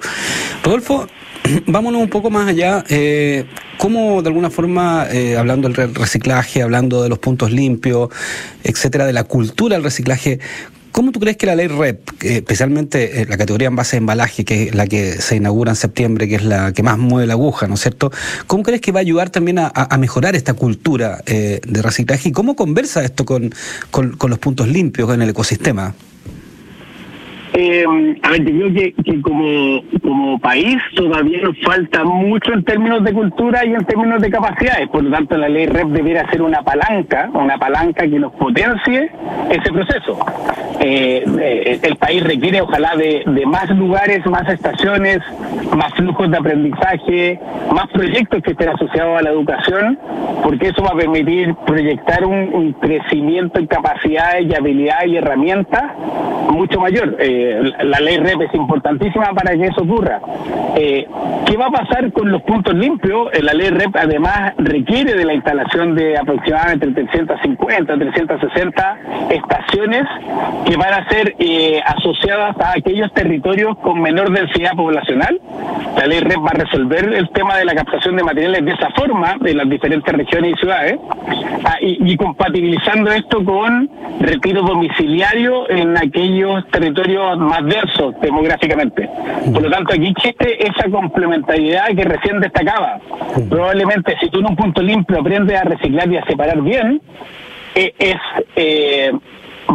Rodolfo, 0.62 1.07
vámonos 1.67 2.02
un 2.02 2.09
poco 2.09 2.31
más 2.31 2.49
allá. 2.49 2.85
Eh, 2.88 3.45
¿Cómo, 3.79 4.23
de 4.23 4.29
alguna 4.29 4.50
forma, 4.50 5.07
eh, 5.11 5.37
hablando 5.37 5.69
del 5.69 5.95
reciclaje, 5.95 6.62
hablando 6.62 7.02
de 7.02 7.09
los 7.09 7.19
puntos 7.19 7.50
limpios, 7.50 8.11
etcétera, 8.62 9.07
de 9.07 9.12
la 9.12 9.25
cultura 9.25 9.75
del 9.75 9.85
reciclaje, 9.85 10.38
¿cómo 10.92 11.12
tú 11.12 11.20
crees 11.20 11.37
que 11.37 11.46
la 11.46 11.56
ley 11.56 11.66
REP, 11.66 12.22
especialmente 12.22 13.26
la 13.28 13.37
categoría 13.37 13.68
en 13.68 13.76
base 13.76 13.96
de 13.96 13.99
embalaje, 13.99 14.44
que 14.44 14.64
es 14.64 14.75
la 14.75 14.87
que 14.87 15.12
se 15.12 15.37
inaugura 15.37 15.72
en 15.72 15.76
septiembre, 15.76 16.28
que 16.28 16.37
es 16.37 16.44
la 16.44 16.72
que 16.72 16.82
más 16.82 16.99
mueve 16.99 17.26
la 17.26 17.34
aguja, 17.34 17.66
¿no 17.66 17.75
es 17.75 17.80
cierto? 17.80 18.12
¿Cómo 18.46 18.62
crees 18.62 18.80
que 18.80 18.92
va 18.92 19.00
a 19.00 19.02
ayudar 19.02 19.30
también 19.30 19.58
a, 19.58 19.72
mejorar 19.99 20.34
esta 20.37 20.54
cultura 20.54 21.22
de 21.26 21.82
reciclaje 21.82 22.28
y 22.28 22.32
cómo 22.32 22.56
conversa 22.56 23.04
esto 23.04 23.25
con, 23.25 23.54
con 23.90 24.30
los 24.30 24.38
puntos 24.38 24.68
limpios 24.68 25.12
en 25.14 25.22
el 25.22 25.30
ecosistema? 25.30 25.94
Eh, 27.54 27.85
a 28.23 28.30
ver, 28.30 28.44
yo 28.44 28.68
creo 28.73 28.94
que, 29.04 29.21
como, 29.21 29.82
como 30.02 30.38
país 30.38 30.78
todavía 30.97 31.42
nos 31.42 31.59
falta 31.61 32.02
mucho 32.02 32.52
en 32.54 32.64
términos 32.64 33.04
de 33.04 33.12
cultura 33.12 33.64
y 33.66 33.75
en 33.75 33.85
términos 33.85 34.23
de 34.23 34.30
capacidades. 34.30 34.88
Por 34.88 35.04
lo 35.04 35.11
tanto, 35.11 35.37
la 35.37 35.49
ley 35.49 35.66
REP 35.66 35.88
debiera 35.88 36.28
ser 36.30 36.40
una 36.40 36.62
palanca, 36.62 37.28
una 37.35 37.59
palanca 37.59 38.09
que 38.09 38.18
nos 38.18 38.32
potencie 38.32 39.11
ese 39.50 39.71
proceso. 39.71 40.18
Eh, 40.80 41.25
eh, 41.40 41.80
el 41.82 41.97
país 41.97 42.25
requiere, 42.25 42.62
ojalá, 42.62 42.97
de, 42.97 43.23
de, 43.26 43.47
más 43.47 43.68
lugares, 43.71 44.25
más 44.26 44.49
estaciones, 44.49 45.18
más 45.76 45.92
flujos 45.94 46.30
de 46.30 46.38
aprendizaje, 46.38 47.38
más 47.73 47.87
proyectos 47.88 48.42
que 48.42 48.52
estén 48.52 48.71
asociados 48.71 49.18
a 49.18 49.23
la 49.23 49.30
educación, 49.30 49.99
porque 50.42 50.68
eso 50.68 50.82
va 50.82 50.90
a 50.90 50.97
permitir 50.97 51.54
proyectar 51.66 52.25
un, 52.25 52.54
un 52.54 52.73
crecimiento 52.73 53.59
en 53.59 53.66
capacidades 53.66 54.47
y 54.47 54.54
habilidades 54.54 55.09
y 55.09 55.16
herramientas 55.16 55.92
mucho 56.52 56.80
mayor. 56.80 57.16
Eh, 57.18 57.41
la 57.84 58.00
ley 58.00 58.16
REP 58.18 58.42
es 58.42 58.54
importantísima 58.54 59.32
para 59.34 59.54
que 59.54 59.66
eso 59.66 59.82
ocurra. 59.82 60.20
Eh, 60.76 61.06
¿Qué 61.46 61.56
va 61.56 61.66
a 61.66 61.70
pasar 61.70 62.12
con 62.12 62.30
los 62.30 62.42
puntos 62.42 62.75
limpios? 62.75 63.28
Eh, 63.32 63.42
la 63.42 63.52
ley 63.52 63.68
REP 63.70 63.94
además 63.96 64.54
requiere 64.58 65.14
de 65.14 65.25
la 65.25 65.34
instalación 65.34 65.94
de 65.94 66.16
aproximadamente 66.16 66.90
350, 66.90 67.94
360 67.94 68.99
estaciones 69.30 70.04
que 70.66 70.76
van 70.76 70.94
a 70.94 71.08
ser 71.08 71.34
eh, 71.38 71.80
asociadas 71.84 72.58
a 72.58 72.72
aquellos 72.76 73.12
territorios 73.12 73.76
con 73.78 74.00
menor 74.00 74.30
densidad 74.32 74.72
poblacional. 74.75 75.40
La 75.96 76.06
ley 76.06 76.20
REP 76.20 76.38
va 76.38 76.50
a 76.50 76.64
resolver 76.64 77.12
el 77.12 77.28
tema 77.30 77.58
de 77.58 77.64
la 77.64 77.75
captación 77.75 78.16
de 78.16 78.22
materiales 78.22 78.64
de 78.64 78.72
esa 78.72 78.90
forma 78.90 79.37
en 79.44 79.56
las 79.56 79.68
diferentes 79.68 80.12
regiones 80.12 80.52
y 80.52 80.61
ciudades 80.61 80.99
ah, 81.64 81.76
y 81.80 82.16
compatibilizando 82.16 83.11
esto 83.12 83.44
con 83.44 83.90
retiro 84.20 84.62
domiciliario 84.62 85.68
en 85.70 85.96
aquellos 85.96 86.66
territorios 86.68 87.32
más 87.39 87.65
versos 87.65 88.15
demográficamente. 88.21 89.09
Por 89.53 89.62
lo 89.62 89.71
tanto, 89.71 89.95
aquí 89.95 90.09
existe 90.09 90.67
esa 90.67 90.91
complementariedad 90.91 91.89
que 91.89 92.05
recién 92.05 92.41
destacaba. 92.41 93.01
Probablemente 93.49 94.17
si 94.21 94.29
tú 94.31 94.41
en 94.41 94.47
un 94.47 94.57
punto 94.57 94.83
limpio 94.83 95.21
aprendes 95.21 95.59
a 95.61 95.65
reciclar 95.65 96.11
y 96.11 96.17
a 96.17 96.25
separar 96.25 96.61
bien, 96.62 97.01
eh, 97.75 97.95
es 97.99 98.17
eh, 98.57 99.12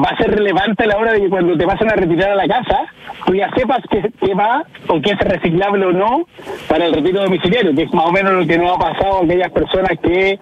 va 0.04 0.10
a 0.10 0.18
ser 0.18 0.32
relevante 0.32 0.84
a 0.84 0.88
la 0.88 0.98
hora 0.98 1.14
de 1.14 1.22
que 1.22 1.30
cuando 1.30 1.58
te 1.58 1.66
vayan 1.66 1.90
a 1.90 1.96
retirar 1.96 2.32
a 2.32 2.36
la 2.36 2.48
casa, 2.48 2.86
tú 3.26 3.36
ya 3.36 3.50
sepas 3.56 3.80
qué, 3.90 4.34
va 4.34 4.66
o 4.88 5.02
qué 5.02 5.12
es 5.12 5.20
reciclable 5.20 5.86
o 5.86 5.92
no 5.92 6.28
para 6.68 6.86
el 6.86 6.94
retiro 6.94 7.24
domiciliario, 7.24 7.74
que 7.76 7.84
es 7.84 7.94
más 7.94 8.06
o 8.06 8.12
menos 8.12 8.34
lo 8.34 8.48
que 8.48 8.58
nos 8.58 8.76
ha 8.76 8.80
pasado 8.80 9.22
a 9.22 9.24
aquellas 9.26 9.52
personas 9.52 9.92
que 10.02 10.40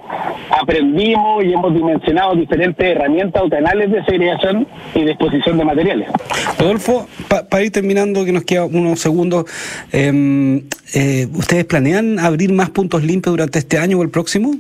aprendimos 0.50 1.44
y 1.44 1.54
hemos 1.54 1.74
dimensionado 1.74 2.36
diferentes 2.36 2.86
herramientas 2.86 3.44
o 3.44 3.50
canales 3.50 3.92
de 3.92 4.04
segregación 4.06 4.68
y 4.94 5.04
disposición 5.04 5.58
de 5.58 5.66
materiales. 5.66 6.10
Rodolfo, 6.60 7.08
para 7.28 7.64
ir 7.64 7.72
terminando, 7.72 8.26
que 8.26 8.32
nos 8.32 8.44
queda 8.44 8.66
unos 8.66 9.00
segundos, 9.00 9.46
em, 9.92 10.64
eh, 10.94 11.28
¿ustedes 11.34 11.66
planean 11.66 12.20
abrir 12.20 12.52
más 12.52 12.70
puntos 12.70 13.04
limpios 13.04 13.34
durante 13.34 13.60
este 13.60 13.78
año 13.78 14.00
o 14.00 14.04
el 14.04 14.10
próximo? 14.10 14.56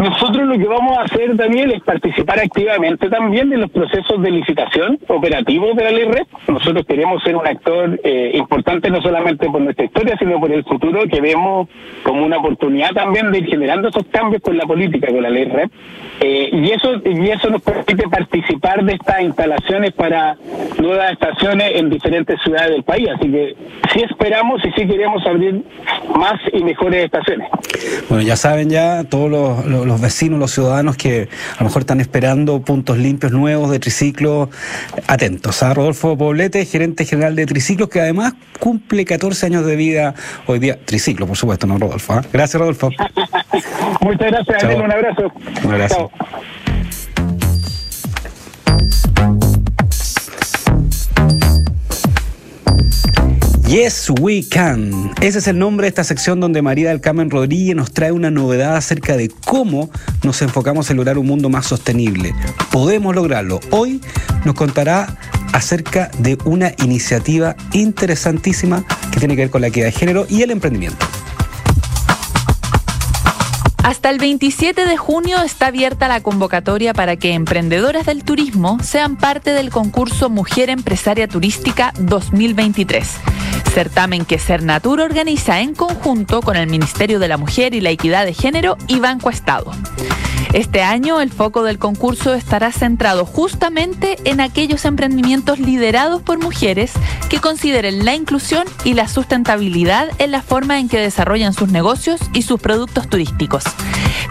Nosotros 0.00 0.46
lo 0.46 0.58
que 0.58 0.66
vamos 0.66 0.96
a 0.96 1.02
hacer, 1.02 1.36
Daniel, 1.36 1.72
es 1.72 1.82
participar 1.82 2.38
activamente 2.38 3.10
también 3.10 3.52
en 3.52 3.60
los 3.60 3.70
procesos 3.70 4.22
de 4.22 4.30
licitación 4.30 4.98
operativos 5.08 5.76
de 5.76 5.84
la 5.84 5.90
ley 5.90 6.04
REP. 6.04 6.26
Nosotros 6.48 6.86
queremos 6.86 7.22
ser 7.22 7.36
un 7.36 7.46
actor 7.46 8.00
eh, 8.02 8.30
importante 8.34 8.88
no 8.88 9.02
solamente 9.02 9.46
por 9.50 9.60
nuestra 9.60 9.84
historia, 9.84 10.16
sino 10.18 10.40
por 10.40 10.50
el 10.52 10.64
futuro 10.64 11.02
que 11.02 11.20
vemos 11.20 11.68
como 12.02 12.24
una 12.24 12.38
oportunidad 12.38 12.92
también 12.92 13.30
de 13.30 13.38
ir 13.38 13.46
generando 13.46 13.88
esos 13.88 14.04
cambios 14.10 14.40
con 14.40 14.56
la 14.56 14.64
política, 14.64 15.08
con 15.08 15.22
la 15.22 15.28
ley 15.28 15.44
REP. 15.44 15.70
Eh, 16.20 16.48
y 16.50 16.70
eso 16.70 17.00
y 17.04 17.28
eso 17.28 17.50
nos 17.50 17.60
permite 17.60 18.08
participar 18.08 18.82
de 18.84 18.94
estas 18.94 19.20
instalaciones 19.20 19.92
para 19.92 20.36
nuevas 20.78 21.12
estaciones 21.12 21.72
en 21.74 21.90
diferentes 21.90 22.40
ciudades 22.42 22.70
del 22.70 22.84
país. 22.84 23.06
Así 23.14 23.30
que 23.30 23.54
sí 23.92 24.02
esperamos 24.02 24.64
y 24.64 24.70
sí 24.72 24.86
queremos 24.86 25.26
abrir 25.26 25.62
más 26.14 26.40
y 26.52 26.62
mejores 26.62 27.04
estaciones. 27.04 27.48
Bueno, 28.08 28.22
ya 28.22 28.36
saben 28.36 28.70
ya 28.70 29.04
todos 29.04 29.30
los 29.30 29.89
vecinos, 29.98 30.38
los 30.38 30.50
ciudadanos 30.52 30.98
que 30.98 31.28
a 31.56 31.60
lo 31.60 31.64
mejor 31.64 31.80
están 31.82 32.00
esperando 32.00 32.60
puntos 32.60 32.98
limpios 32.98 33.32
nuevos 33.32 33.70
de 33.70 33.78
triciclo, 33.78 34.50
atentos. 35.06 35.62
A 35.62 35.70
¿ah? 35.70 35.74
Rodolfo 35.74 36.18
Poblete, 36.18 36.66
gerente 36.66 37.06
general 37.06 37.34
de 37.34 37.46
Triciclos, 37.46 37.88
que 37.88 38.00
además 38.00 38.34
cumple 38.58 39.06
14 39.06 39.46
años 39.46 39.64
de 39.64 39.76
vida 39.76 40.14
hoy 40.46 40.58
día. 40.58 40.78
Triciclo, 40.84 41.26
por 41.26 41.36
supuesto, 41.38 41.66
no 41.66 41.78
Rodolfo. 41.78 42.12
¿ah? 42.12 42.22
Gracias, 42.30 42.60
Rodolfo. 42.60 42.90
Muchas 44.02 44.30
gracias, 44.30 44.74
Un 44.76 44.92
abrazo. 44.92 45.32
Un 45.64 45.72
abrazo. 45.72 46.10
Yes, 53.70 54.10
we 54.20 54.42
can. 54.42 55.12
Ese 55.20 55.38
es 55.38 55.46
el 55.46 55.56
nombre 55.56 55.84
de 55.84 55.90
esta 55.90 56.02
sección 56.02 56.40
donde 56.40 56.60
María 56.60 56.88
del 56.88 57.00
Carmen 57.00 57.30
Rodríguez 57.30 57.76
nos 57.76 57.92
trae 57.92 58.10
una 58.10 58.28
novedad 58.28 58.74
acerca 58.74 59.16
de 59.16 59.28
cómo 59.28 59.90
nos 60.24 60.42
enfocamos 60.42 60.90
en 60.90 60.96
lograr 60.96 61.18
un 61.18 61.26
mundo 61.28 61.50
más 61.50 61.66
sostenible. 61.66 62.34
Podemos 62.72 63.14
lograrlo. 63.14 63.60
Hoy 63.70 64.00
nos 64.44 64.56
contará 64.56 65.16
acerca 65.52 66.10
de 66.18 66.36
una 66.44 66.72
iniciativa 66.82 67.54
interesantísima 67.72 68.84
que 69.12 69.20
tiene 69.20 69.36
que 69.36 69.42
ver 69.42 69.50
con 69.50 69.60
la 69.60 69.68
equidad 69.68 69.86
de 69.86 69.92
género 69.92 70.26
y 70.28 70.42
el 70.42 70.50
emprendimiento. 70.50 71.06
Hasta 73.82 74.10
el 74.10 74.18
27 74.18 74.84
de 74.84 74.96
junio 74.96 75.42
está 75.42 75.66
abierta 75.66 76.06
la 76.06 76.20
convocatoria 76.20 76.92
para 76.92 77.16
que 77.16 77.32
emprendedoras 77.32 78.06
del 78.06 78.24
turismo 78.24 78.78
sean 78.82 79.16
parte 79.16 79.52
del 79.52 79.70
concurso 79.70 80.28
Mujer 80.28 80.70
Empresaria 80.70 81.26
Turística 81.26 81.92
2023 81.98 83.08
certamen 83.70 84.24
que 84.24 84.38
Cernatur 84.38 85.00
organiza 85.00 85.60
en 85.60 85.74
conjunto 85.74 86.42
con 86.42 86.56
el 86.56 86.66
Ministerio 86.66 87.20
de 87.20 87.28
la 87.28 87.36
Mujer 87.36 87.72
y 87.72 87.80
la 87.80 87.90
Equidad 87.90 88.26
de 88.26 88.34
Género 88.34 88.76
y 88.88 88.98
Banco 88.98 89.30
Estado. 89.30 89.70
Este 90.52 90.82
año 90.82 91.20
el 91.20 91.30
foco 91.30 91.62
del 91.62 91.78
concurso 91.78 92.34
estará 92.34 92.72
centrado 92.72 93.24
justamente 93.24 94.18
en 94.24 94.40
aquellos 94.40 94.84
emprendimientos 94.84 95.60
liderados 95.60 96.22
por 96.22 96.42
mujeres 96.42 96.92
que 97.28 97.38
consideren 97.38 98.04
la 98.04 98.16
inclusión 98.16 98.64
y 98.82 98.94
la 98.94 99.06
sustentabilidad 99.06 100.08
en 100.18 100.32
la 100.32 100.42
forma 100.42 100.80
en 100.80 100.88
que 100.88 100.98
desarrollan 100.98 101.54
sus 101.54 101.70
negocios 101.70 102.20
y 102.34 102.42
sus 102.42 102.60
productos 102.60 103.08
turísticos. 103.08 103.62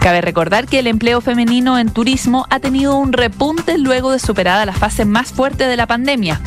Cabe 0.00 0.20
recordar 0.20 0.66
que 0.66 0.78
el 0.78 0.88
empleo 0.88 1.22
femenino 1.22 1.78
en 1.78 1.88
turismo 1.88 2.46
ha 2.50 2.60
tenido 2.60 2.96
un 2.96 3.14
repunte 3.14 3.78
luego 3.78 4.12
de 4.12 4.18
superada 4.18 4.66
la 4.66 4.74
fase 4.74 5.06
más 5.06 5.32
fuerte 5.32 5.66
de 5.66 5.76
la 5.78 5.86
pandemia. 5.86 6.38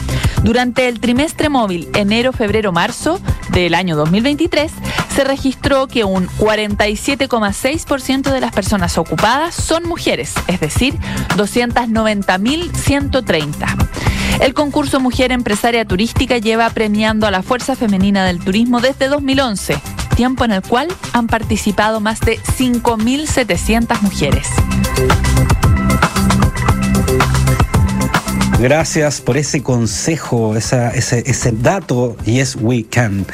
Durante 0.43 0.87
el 0.89 0.99
trimestre 0.99 1.49
móvil 1.49 1.89
enero-febrero-marzo 1.95 3.21
del 3.51 3.75
año 3.75 3.95
2023, 3.95 4.73
se 5.15 5.23
registró 5.23 5.87
que 5.87 6.03
un 6.03 6.27
47,6% 6.27 8.31
de 8.31 8.41
las 8.41 8.51
personas 8.51 8.97
ocupadas 8.97 9.55
son 9.55 9.85
mujeres, 9.85 10.33
es 10.47 10.59
decir, 10.59 10.95
290.130. 11.37 13.87
El 14.41 14.53
concurso 14.53 14.99
Mujer 14.99 15.31
Empresaria 15.31 15.85
Turística 15.85 16.39
lleva 16.39 16.69
premiando 16.71 17.25
a 17.25 17.31
la 17.31 17.41
fuerza 17.41 17.77
femenina 17.77 18.25
del 18.25 18.39
turismo 18.39 18.81
desde 18.81 19.07
2011, 19.07 19.79
tiempo 20.15 20.43
en 20.43 20.51
el 20.51 20.61
cual 20.61 20.89
han 21.13 21.27
participado 21.27 22.01
más 22.01 22.19
de 22.19 22.37
5.700 22.39 24.01
mujeres. 24.01 24.49
Gracias 28.59 29.19
por 29.19 29.37
ese 29.37 29.61
consejo, 29.61 30.55
ese, 30.55 30.91
ese 30.95 31.51
dato. 31.51 32.15
Yes, 32.25 32.55
we 32.55 32.83
can. 32.83 33.25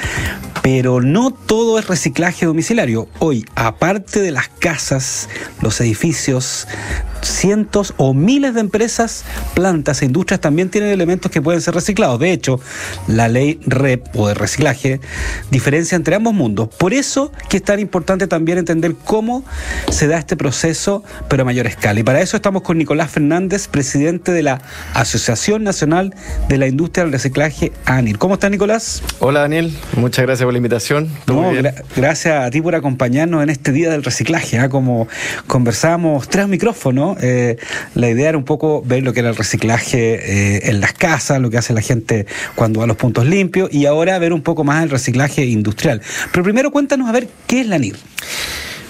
Pero 0.62 1.02
no 1.02 1.32
todo 1.32 1.80
es 1.80 1.88
reciclaje 1.88 2.46
domiciliario. 2.46 3.08
Hoy, 3.20 3.46
aparte 3.56 4.22
de 4.22 4.32
las 4.32 4.50
casas, 4.50 5.30
los 5.62 5.80
edificios, 5.82 6.68
cientos 7.22 7.94
o 7.98 8.14
miles 8.14 8.54
de 8.54 8.62
empresas, 8.62 9.24
plantas 9.54 10.02
e 10.02 10.06
industrias 10.06 10.42
también 10.42 10.70
tienen 10.70 10.92
elementos 10.92 11.32
que 11.32 11.42
pueden 11.42 11.62
ser 11.62 11.74
reciclados. 11.74 12.20
De 12.20 12.32
hecho, 12.32 12.60
la 13.08 13.28
ley 13.28 13.60
REP 13.66 14.08
o 14.16 14.28
de 14.28 14.34
reciclaje 14.34 15.00
diferencia 15.52 15.96
entre 15.96 16.16
ambos 16.16 16.34
mundos. 16.34 16.70
Por 16.70 16.94
eso 16.94 17.32
que 17.50 17.58
es 17.58 17.64
tan 17.64 17.80
importante 17.80 18.28
también 18.28 18.58
entender 18.58 18.96
cómo 19.06 19.44
se 19.90 20.08
da 20.08 20.18
este 20.18 20.36
proceso, 20.36 21.04
pero 21.28 21.44
a 21.44 21.46
mayor 21.46 21.68
escala. 21.68 22.00
Y 22.00 22.04
para 22.04 22.22
eso 22.22 22.36
estamos 22.36 22.62
con 22.62 22.78
Nicolás 22.78 23.12
Fernández, 23.12 23.68
presidente 23.68 24.32
de 24.32 24.44
la 24.44 24.62
Asociación 24.94 25.64
Nacional 25.64 26.14
de 26.48 26.58
la 26.58 26.68
Industria 26.68 27.04
del 27.04 27.14
Reciclaje, 27.14 27.72
ANIR. 27.86 28.18
¿Cómo 28.18 28.36
está, 28.36 28.50
Nicolás? 28.50 29.04
Hola, 29.20 29.42
Daniel. 29.42 29.76
Muchas 29.96 30.26
gracias 30.26 30.46
por 30.46 30.54
invitación. 30.60 31.10
gracias 31.96 32.46
a 32.46 32.50
ti 32.50 32.62
por 32.62 32.76
acompañarnos 32.76 33.44
en 33.44 33.50
este 33.50 33.72
día 33.72 33.90
del 33.90 34.04
reciclaje. 34.04 34.60
¿ah? 34.60 34.70
Como 34.70 35.08
conversábamos 35.48 36.30
tres 36.30 36.48
micrófonos, 36.48 37.18
eh, 37.22 37.58
la 37.96 38.10
idea 38.10 38.30
era 38.30 38.38
un 38.38 38.46
poco 38.46 38.82
ver 38.84 39.04
lo 39.04 39.14
que 39.14 39.22
era 39.22 39.30
el 39.30 39.36
reciclaje 39.36 40.56
eh, 40.56 40.70
en 40.70 40.80
las 40.80 40.94
casas, 40.94 41.40
lo 41.40 41.50
que 41.50 41.58
hace 41.58 41.74
la 41.74 41.82
gente 41.82 42.26
cuando 42.56 42.80
va 42.80 42.86
a 42.86 42.88
los 42.88 42.98
puntos 42.98 43.26
limpios 43.26 43.74
y 43.74 43.86
ahora 43.86 44.18
ver 44.20 44.34
un 44.34 44.42
poco 44.42 44.64
más 44.64 44.84
el 44.84 44.90
reciclaje 44.90 45.46
industrial. 45.46 46.02
Pero 46.32 46.44
primero 46.44 46.72
cuéntanos 46.72 47.10
a 47.10 47.12
ver 47.12 47.28
qué 47.48 47.62
es 47.62 47.68
la 47.68 47.78
NIR. 47.78 47.96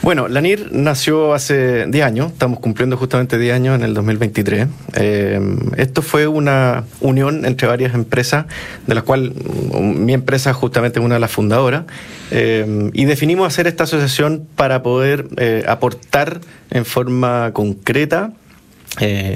Bueno, 0.02 0.30
la 0.30 0.40
NIR 0.40 0.72
nació 0.72 1.34
hace 1.34 1.86
10 1.86 2.06
años, 2.06 2.32
estamos 2.32 2.62
cumpliendo 2.62 2.96
justamente 2.96 3.38
10 3.38 3.54
años 3.54 3.76
en 3.76 3.84
el 3.84 3.94
2023. 3.94 4.68
Eh, 4.96 5.42
esto 5.76 6.02
fue 6.02 6.26
una 6.26 6.86
unión 7.02 7.46
entre 7.46 7.68
varias 7.68 7.94
empresas, 7.94 8.46
de 8.88 8.96
las 8.96 9.04
cuales 9.04 9.34
mm, 9.34 10.06
mi 10.06 10.14
empresa 10.14 10.54
justamente 10.54 11.00
es 11.00 11.06
una 11.06 11.16
de 11.16 11.20
las 11.20 11.32
fundadoras, 11.32 11.84
eh, 12.32 12.90
y 12.94 13.06
definimos 13.06 13.46
hacer 13.48 13.68
esta 13.68 13.84
asociación 13.84 14.48
para 14.56 14.84
poder 14.84 15.28
eh, 15.36 15.66
aportar 15.68 16.40
en 16.72 16.86
forma 16.86 17.52
concreta 17.52 18.32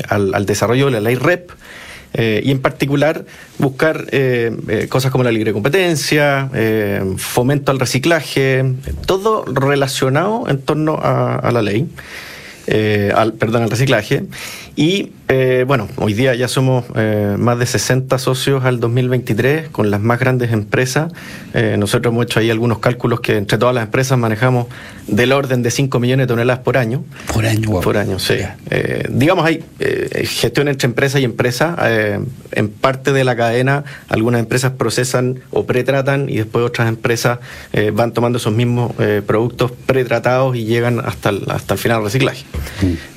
al, 0.09 0.33
al 0.33 0.45
desarrollo 0.45 0.85
de 0.85 0.91
la 0.91 1.01
ley 1.01 1.15
REP, 1.15 1.51
eh, 2.13 2.41
y 2.43 2.51
en 2.51 2.59
particular 2.59 3.25
buscar 3.57 4.05
eh, 4.11 4.55
eh, 4.67 4.87
cosas 4.87 5.11
como 5.11 5.23
la 5.23 5.31
libre 5.31 5.51
competencia, 5.51 6.49
fomento 7.17 7.71
al 7.71 7.79
reciclaje, 7.79 8.63
todo 9.05 9.45
relacionado 9.45 10.47
en 10.47 10.61
torno 10.61 10.99
a 11.01 11.49
la 11.51 11.61
ley. 11.61 11.87
Al, 13.13 13.33
perdón, 13.33 13.63
al 13.63 13.69
reciclaje. 13.69 14.23
Y 14.75 15.11
eh, 15.35 15.63
bueno, 15.65 15.87
hoy 15.97 16.13
día 16.13 16.35
ya 16.35 16.47
somos 16.47 16.85
eh, 16.95 17.35
más 17.39 17.57
de 17.57 17.65
60 17.65 18.17
socios 18.19 18.65
al 18.65 18.79
2023 18.79 19.69
con 19.69 19.89
las 19.89 19.99
más 19.99 20.19
grandes 20.19 20.51
empresas. 20.51 21.11
nosotros 21.77 22.11
hemos 22.11 22.25
hecho 22.25 22.39
ahí 22.39 22.49
algunos 22.49 22.79
cálculos 22.79 23.19
que 23.19 23.37
entre 23.37 23.57
todas 23.57 23.73
las 23.73 23.85
empresas 23.85 24.17
manejamos 24.17 24.67
del 25.07 25.31
orden 25.31 25.63
de 25.63 25.71
5 25.71 25.99
millones 25.99 26.23
de 26.23 26.27
toneladas 26.27 26.63
por 26.63 26.77
año. 26.77 27.03
Por 27.33 27.45
año, 27.45 27.81
Por 27.81 27.97
año, 27.97 28.19
sí. 28.19 28.35
digamos, 29.09 29.45
hay 29.45 29.63
gestión 30.25 30.67
entre 30.67 30.87
empresa 30.87 31.19
y 31.19 31.23
empresa. 31.23 31.75
en 32.51 32.69
parte 32.69 33.11
de 33.11 33.23
la 33.23 33.35
cadena, 33.35 33.83
algunas 34.09 34.39
empresas 34.39 34.71
procesan 34.71 35.39
o 35.51 35.65
pretratan 35.65 36.29
y 36.29 36.37
después 36.37 36.65
otras 36.65 36.87
empresas 36.87 37.39
van 37.93 38.13
tomando 38.13 38.37
esos 38.37 38.53
mismos 38.53 38.93
productos 39.25 39.71
pretratados 39.85 40.55
y 40.55 40.65
llegan 40.65 40.99
hasta 40.99 41.31
hasta 41.47 41.73
el 41.73 41.79
final 41.79 41.97
del 41.97 42.05
reciclaje. 42.05 42.45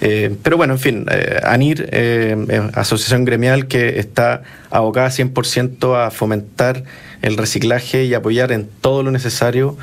Eh, 0.00 0.34
pero 0.42 0.56
bueno, 0.56 0.74
en 0.74 0.78
fin, 0.78 1.06
eh, 1.10 1.40
ANIR, 1.42 1.88
eh, 2.06 2.70
asociación 2.74 3.24
gremial 3.24 3.66
que 3.66 3.98
está 3.98 4.42
abocada 4.70 5.08
100% 5.08 6.06
a 6.06 6.10
fomentar 6.10 6.84
el 7.22 7.36
reciclaje 7.36 8.04
y 8.04 8.14
apoyar 8.14 8.52
en 8.52 8.68
todo 8.80 9.02
lo 9.02 9.10
necesario 9.10 9.76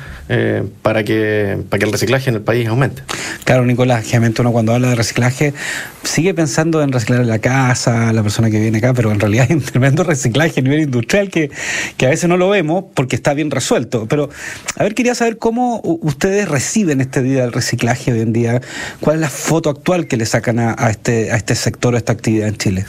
para, 0.82 1.04
que, 1.04 1.58
para 1.68 1.78
que 1.78 1.86
el 1.86 1.92
reciclaje 1.92 2.30
en 2.30 2.36
el 2.36 2.42
país 2.42 2.68
aumente. 2.68 3.02
Claro, 3.44 3.64
Nicolás, 3.66 4.04
generalmente 4.04 4.40
uno 4.40 4.52
cuando 4.52 4.72
habla 4.72 4.88
de 4.88 4.94
reciclaje 4.94 5.54
sigue 6.02 6.34
pensando 6.34 6.82
en 6.82 6.92
reciclar 6.92 7.24
la 7.26 7.38
casa, 7.38 8.12
la 8.12 8.22
persona 8.22 8.50
que 8.50 8.60
viene 8.60 8.78
acá, 8.78 8.94
pero 8.94 9.10
en 9.12 9.20
realidad 9.20 9.46
hay 9.50 9.56
un 9.56 9.62
tremendo 9.62 10.04
reciclaje 10.04 10.60
a 10.60 10.62
nivel 10.62 10.80
industrial 10.80 11.30
que, 11.30 11.50
que 11.96 12.06
a 12.06 12.10
veces 12.10 12.28
no 12.28 12.36
lo 12.36 12.48
vemos 12.48 12.84
porque 12.94 13.16
está 13.16 13.34
bien 13.34 13.50
resuelto. 13.50 14.06
Pero, 14.08 14.30
a 14.76 14.82
ver, 14.82 14.94
quería 14.94 15.14
saber 15.14 15.38
cómo 15.38 15.80
ustedes 15.84 16.48
reciben 16.48 17.00
este 17.00 17.22
día 17.22 17.42
del 17.42 17.52
reciclaje 17.52 18.12
hoy 18.12 18.20
en 18.20 18.32
día, 18.32 18.60
cuál 19.00 19.16
es 19.16 19.20
la 19.20 19.30
foto 19.30 19.70
actual 19.70 20.06
que 20.06 20.16
le 20.16 20.26
sacan 20.26 20.58
a, 20.58 20.90
este, 20.90 21.32
a 21.32 21.36
este 21.36 21.54
sector, 21.54 21.94
a 21.94 21.98
esta 21.98 22.12
actividad 22.12 22.48
en 22.48 22.56
Chile. 22.56 22.84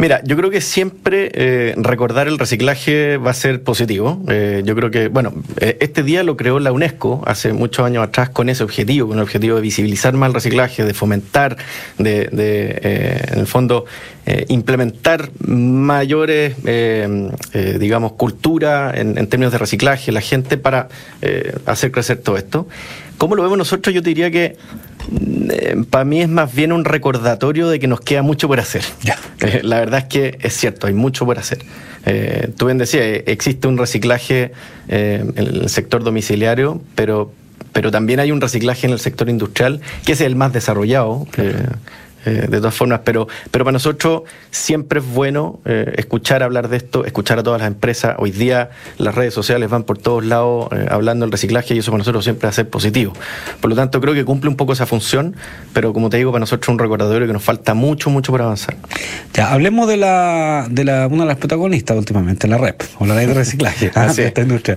Mira, 0.00 0.22
yo 0.24 0.34
creo 0.34 0.48
que 0.48 0.62
siempre 0.62 1.30
eh, 1.34 1.74
recordar 1.76 2.26
el 2.26 2.38
reciclaje 2.38 3.18
va 3.18 3.32
a 3.32 3.34
ser 3.34 3.62
positivo. 3.62 4.22
Eh, 4.30 4.62
yo 4.64 4.74
creo 4.74 4.90
que, 4.90 5.08
bueno, 5.08 5.34
eh, 5.58 5.76
este 5.80 6.02
día 6.02 6.22
lo 6.22 6.38
creó 6.38 6.58
la 6.58 6.72
UNESCO 6.72 7.22
hace 7.26 7.52
muchos 7.52 7.84
años 7.84 8.02
atrás 8.02 8.30
con 8.30 8.48
ese 8.48 8.64
objetivo, 8.64 9.08
con 9.08 9.18
el 9.18 9.22
objetivo 9.22 9.56
de 9.56 9.60
visibilizar 9.60 10.14
más 10.14 10.28
el 10.28 10.34
reciclaje, 10.34 10.84
de 10.86 10.94
fomentar, 10.94 11.58
de, 11.98 12.30
en 13.30 13.40
el 13.40 13.46
fondo, 13.46 13.84
implementar 14.48 15.28
mayores, 15.40 16.54
digamos, 17.78 18.12
cultura 18.12 18.92
en, 18.94 19.18
en, 19.18 19.26
términos 19.26 19.52
de 19.52 19.58
reciclaje, 19.58 20.12
la 20.12 20.22
gente 20.22 20.56
para 20.56 20.88
hacer 21.66 21.90
crecer 21.90 22.18
todo 22.18 22.38
esto. 22.38 22.68
¿Cómo 23.20 23.34
lo 23.34 23.42
vemos 23.42 23.58
nosotros? 23.58 23.94
Yo 23.94 24.02
te 24.02 24.08
diría 24.08 24.30
que 24.30 24.56
eh, 25.50 25.84
para 25.90 26.06
mí 26.06 26.22
es 26.22 26.28
más 26.30 26.54
bien 26.54 26.72
un 26.72 26.86
recordatorio 26.86 27.68
de 27.68 27.78
que 27.78 27.86
nos 27.86 28.00
queda 28.00 28.22
mucho 28.22 28.48
por 28.48 28.58
hacer. 28.58 28.82
Eh, 29.42 29.60
la 29.62 29.78
verdad 29.78 30.00
es 30.00 30.04
que 30.04 30.38
es 30.42 30.54
cierto, 30.54 30.86
hay 30.86 30.92
mucho 30.92 31.24
por 31.24 31.38
hacer. 31.38 31.64
Eh, 32.04 32.50
tú 32.58 32.66
bien 32.66 32.76
decías, 32.76 33.22
existe 33.24 33.68
un 33.68 33.78
reciclaje 33.78 34.52
en 34.88 35.32
el 35.36 35.70
sector 35.70 36.04
domiciliario, 36.04 36.82
pero, 36.94 37.32
pero 37.72 37.90
también 37.90 38.20
hay 38.20 38.32
un 38.32 38.40
reciclaje 38.42 38.86
en 38.86 38.92
el 38.92 39.00
sector 39.00 39.30
industrial, 39.30 39.80
que 40.04 40.12
es 40.12 40.20
el 40.20 40.36
más 40.36 40.52
desarrollado. 40.52 41.26
Eh, 42.26 42.46
de 42.50 42.58
todas 42.58 42.74
formas, 42.74 43.00
pero, 43.02 43.28
pero 43.50 43.64
para 43.64 43.72
nosotros 43.72 44.22
siempre 44.50 45.00
es 45.00 45.06
bueno 45.06 45.60
eh, 45.64 45.94
escuchar 45.96 46.42
hablar 46.42 46.68
de 46.68 46.76
esto, 46.76 47.06
escuchar 47.06 47.38
a 47.38 47.42
todas 47.42 47.62
las 47.62 47.68
empresas. 47.68 48.16
Hoy 48.18 48.30
día 48.30 48.68
las 48.98 49.14
redes 49.14 49.32
sociales 49.32 49.70
van 49.70 49.84
por 49.84 49.96
todos 49.96 50.22
lados 50.26 50.68
eh, 50.72 50.86
hablando 50.90 51.24
del 51.24 51.32
reciclaje 51.32 51.74
y 51.74 51.78
eso 51.78 51.90
para 51.90 52.00
nosotros 52.00 52.24
siempre 52.24 52.46
va 52.46 52.50
a 52.50 52.52
ser 52.52 52.68
positivo. 52.68 53.14
Por 53.62 53.70
lo 53.70 53.76
tanto, 53.76 54.02
creo 54.02 54.12
que 54.12 54.26
cumple 54.26 54.50
un 54.50 54.56
poco 54.56 54.74
esa 54.74 54.84
función, 54.84 55.34
pero 55.72 55.94
como 55.94 56.10
te 56.10 56.18
digo, 56.18 56.30
para 56.30 56.40
nosotros 56.40 56.68
es 56.68 56.72
un 56.72 56.78
recordatorio 56.78 57.26
que 57.26 57.32
nos 57.32 57.42
falta 57.42 57.72
mucho, 57.72 58.10
mucho 58.10 58.32
por 58.32 58.42
avanzar. 58.42 58.76
Ya, 59.32 59.50
hablemos 59.52 59.88
de 59.88 59.96
la, 59.96 60.66
de 60.70 60.84
la 60.84 61.06
una 61.06 61.22
de 61.22 61.28
las 61.28 61.38
protagonistas 61.38 61.96
últimamente, 61.96 62.48
la 62.48 62.58
REP, 62.58 62.82
o 62.98 63.06
la 63.06 63.14
ley 63.14 63.26
de 63.26 63.34
reciclaje 63.34 63.90
ah, 63.94 64.12
de 64.12 64.26
esta 64.26 64.42
industria. 64.42 64.76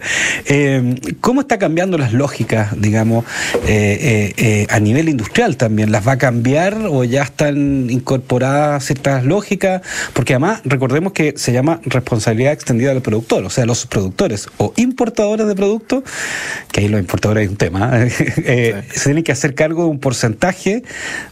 ¿Cómo 1.19 1.41
está 1.41 1.59
cambiando 1.59 1.97
las 1.97 2.13
lógicas, 2.13 2.69
digamos, 2.79 3.25
a 3.65 4.79
nivel 4.79 5.09
industrial 5.09 5.57
también? 5.57 5.91
¿Las 5.91 6.07
va 6.07 6.13
a 6.13 6.17
cambiar 6.17 6.77
o 6.87 7.03
ya 7.03 7.32
están 7.33 7.89
incorporadas 7.89 8.85
ciertas 8.85 9.25
lógicas, 9.25 9.81
porque 10.13 10.33
además 10.33 10.61
recordemos 10.65 11.13
que 11.13 11.33
se 11.35 11.51
llama 11.51 11.81
responsabilidad 11.83 12.53
extendida 12.53 12.93
del 12.93 13.01
productor, 13.01 13.43
o 13.43 13.49
sea, 13.49 13.65
los 13.65 13.85
productores 13.87 14.47
o 14.57 14.71
importadores 14.77 15.47
de 15.47 15.55
productos, 15.55 16.03
que 16.71 16.81
ahí 16.81 16.87
los 16.87 16.99
importadores 16.99 17.41
hay 17.41 17.47
un 17.47 17.57
tema, 17.57 17.91
eh, 18.03 18.83
se 18.91 19.05
tienen 19.05 19.23
que 19.23 19.31
hacer 19.31 19.55
cargo 19.55 19.83
de 19.83 19.89
un 19.89 19.99
porcentaje 19.99 20.83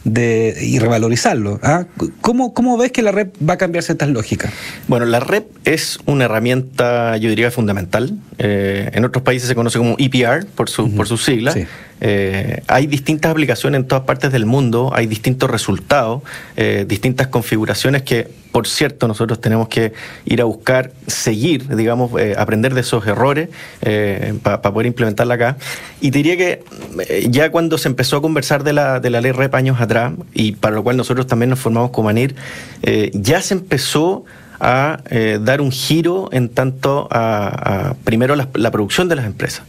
de, 0.04 0.56
y 0.60 0.78
revalorizarlo. 0.78 1.60
¿ah? 1.62 1.86
¿Cómo, 2.20 2.52
¿Cómo 2.52 2.76
ves 2.76 2.90
que 2.90 3.02
la 3.02 3.12
red 3.12 3.28
va 3.48 3.54
a 3.54 3.58
cambiar 3.58 3.84
ciertas 3.84 4.08
lógicas? 4.08 4.52
Bueno, 4.88 5.06
la 5.06 5.20
red 5.20 5.44
es 5.64 5.98
una 6.06 6.24
herramienta, 6.24 7.16
yo 7.16 7.28
diría, 7.28 7.50
fundamental. 7.50 8.18
Eh, 8.38 8.90
en 8.92 9.04
otros 9.04 9.22
países 9.22 9.48
se 9.48 9.54
conoce 9.54 9.78
como 9.78 9.94
EPR 9.98 10.46
por 10.46 10.68
su, 10.68 10.92
por 10.94 11.06
sus 11.06 11.24
siglas. 11.24 11.56
Eh, 12.04 12.60
hay 12.66 12.88
distintas 12.88 13.30
aplicaciones 13.30 13.80
en 13.80 13.86
todas 13.86 14.02
partes 14.02 14.32
del 14.32 14.44
mundo, 14.44 14.90
hay 14.92 15.06
distintos 15.06 15.48
resultados, 15.48 16.22
eh, 16.56 16.84
distintas 16.88 17.28
configuraciones 17.28 18.02
que, 18.02 18.28
por 18.50 18.66
cierto, 18.66 19.06
nosotros 19.06 19.40
tenemos 19.40 19.68
que 19.68 19.92
ir 20.24 20.40
a 20.40 20.44
buscar, 20.44 20.90
seguir, 21.06 21.68
digamos, 21.76 22.10
eh, 22.20 22.34
aprender 22.36 22.74
de 22.74 22.80
esos 22.80 23.06
errores 23.06 23.50
para 24.42 24.60
poder 24.62 24.86
implementarla 24.86 25.34
acá. 25.34 25.56
Y 26.00 26.10
diría 26.10 26.36
que 26.36 26.64
ya 27.30 27.50
cuando 27.50 27.78
se 27.78 27.86
empezó 27.88 28.16
a 28.16 28.22
conversar 28.22 28.64
de 28.64 28.72
la, 28.72 28.98
de 28.98 29.08
la 29.08 29.20
ley 29.20 29.30
REP 29.30 29.54
años 29.54 29.80
atrás, 29.80 30.12
y 30.34 30.52
para 30.52 30.74
lo 30.74 30.82
cual 30.82 30.96
nosotros 30.96 31.28
también 31.28 31.50
nos 31.50 31.60
formamos 31.60 31.92
como 31.92 32.08
ANIR, 32.08 32.34
ya 33.12 33.40
se 33.40 33.54
empezó 33.54 34.24
a 34.60 34.98
dar 35.40 35.60
un 35.60 35.72
giro 35.72 36.28
en 36.32 36.48
tanto 36.48 37.08
a, 37.10 37.94
primero 38.04 38.36
la 38.36 38.70
producción 38.70 39.08
de 39.08 39.16
las 39.16 39.26
empresas. 39.26 39.64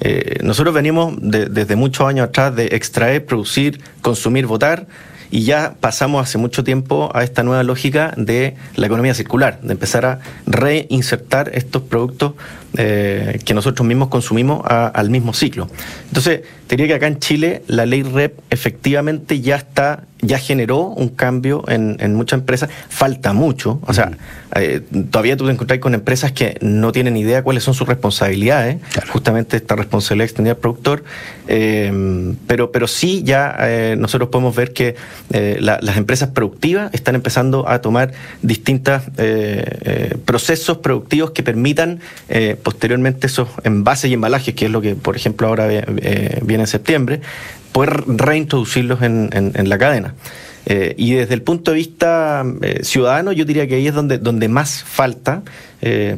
Eh, 0.00 0.38
nosotros 0.42 0.74
venimos 0.74 1.14
desde 1.20 1.74
muchos 1.76 2.06
años 2.06 2.28
atrás 2.28 2.54
de 2.54 2.66
extraer, 2.66 3.24
producir, 3.24 3.80
consumir, 4.00 4.46
votar 4.46 4.86
y 5.30 5.42
ya 5.42 5.74
pasamos 5.78 6.22
hace 6.22 6.38
mucho 6.38 6.64
tiempo 6.64 7.10
a 7.14 7.22
esta 7.22 7.42
nueva 7.42 7.62
lógica 7.62 8.14
de 8.16 8.54
la 8.76 8.86
economía 8.86 9.12
circular, 9.12 9.60
de 9.60 9.72
empezar 9.72 10.06
a 10.06 10.20
reinsertar 10.46 11.50
estos 11.52 11.82
productos 11.82 12.32
eh, 12.76 13.40
que 13.44 13.54
nosotros 13.54 13.86
mismos 13.86 14.08
consumimos 14.08 14.62
al 14.64 15.10
mismo 15.10 15.34
ciclo. 15.34 15.68
Entonces, 16.06 16.42
diría 16.68 16.86
que 16.86 16.94
acá 16.94 17.08
en 17.08 17.18
Chile 17.18 17.62
la 17.66 17.84
ley 17.84 18.02
REP 18.04 18.38
efectivamente 18.50 19.40
ya 19.40 19.56
está, 19.56 20.04
ya 20.20 20.38
generó 20.38 20.80
un 20.80 21.08
cambio 21.08 21.64
en, 21.68 22.14
muchas 22.14 22.40
empresas. 22.40 22.70
Falta 22.88 23.32
mucho, 23.32 23.80
o 23.86 23.92
sea, 23.92 24.12
eh, 24.54 24.82
todavía 25.10 25.36
tú 25.36 25.46
te 25.46 25.52
encontrás 25.52 25.78
con 25.78 25.94
empresas 25.94 26.32
que 26.32 26.58
no 26.60 26.92
tienen 26.92 27.16
idea 27.16 27.42
cuáles 27.42 27.64
son 27.64 27.74
sus 27.74 27.86
responsabilidades, 27.86 28.78
justamente 29.10 29.56
esta 29.56 29.76
responsabilidad 29.76 30.24
extendida 30.24 30.52
al 30.52 30.58
productor, 30.58 31.04
eh, 31.46 32.34
pero, 32.46 32.72
pero 32.72 32.88
sí 32.88 33.22
ya 33.24 33.56
nosotros 33.96 34.30
podemos 34.30 34.54
ver 34.56 34.72
que 34.72 34.96
las 35.30 35.96
empresas 35.96 36.30
productivas 36.30 36.92
están 36.92 37.14
empezando 37.14 37.68
a 37.68 37.80
tomar 37.80 38.12
distintos 38.42 39.02
procesos 40.24 40.78
productivos 40.78 41.30
que 41.30 41.42
permitan 41.42 42.00
posteriormente 42.62 43.26
esos 43.26 43.48
envases 43.64 44.10
y 44.10 44.14
embalajes, 44.14 44.54
que 44.54 44.66
es 44.66 44.70
lo 44.70 44.80
que, 44.80 44.94
por 44.94 45.16
ejemplo, 45.16 45.48
ahora 45.48 45.68
eh, 45.70 46.40
viene 46.42 46.64
en 46.64 46.66
septiembre, 46.66 47.20
poder 47.72 48.04
reintroducirlos 48.06 49.02
en, 49.02 49.68
la 49.68 49.78
cadena. 49.78 50.14
Eh, 50.66 50.94
y 50.98 51.14
desde 51.14 51.34
el 51.34 51.42
punto 51.42 51.70
de 51.70 51.76
vista 51.78 52.44
eh, 52.60 52.80
ciudadano, 52.82 53.32
yo 53.32 53.44
diría 53.44 53.66
que 53.66 53.76
ahí 53.76 53.86
es 53.86 53.94
donde, 53.94 54.18
donde 54.18 54.48
más 54.48 54.82
falta. 54.82 55.42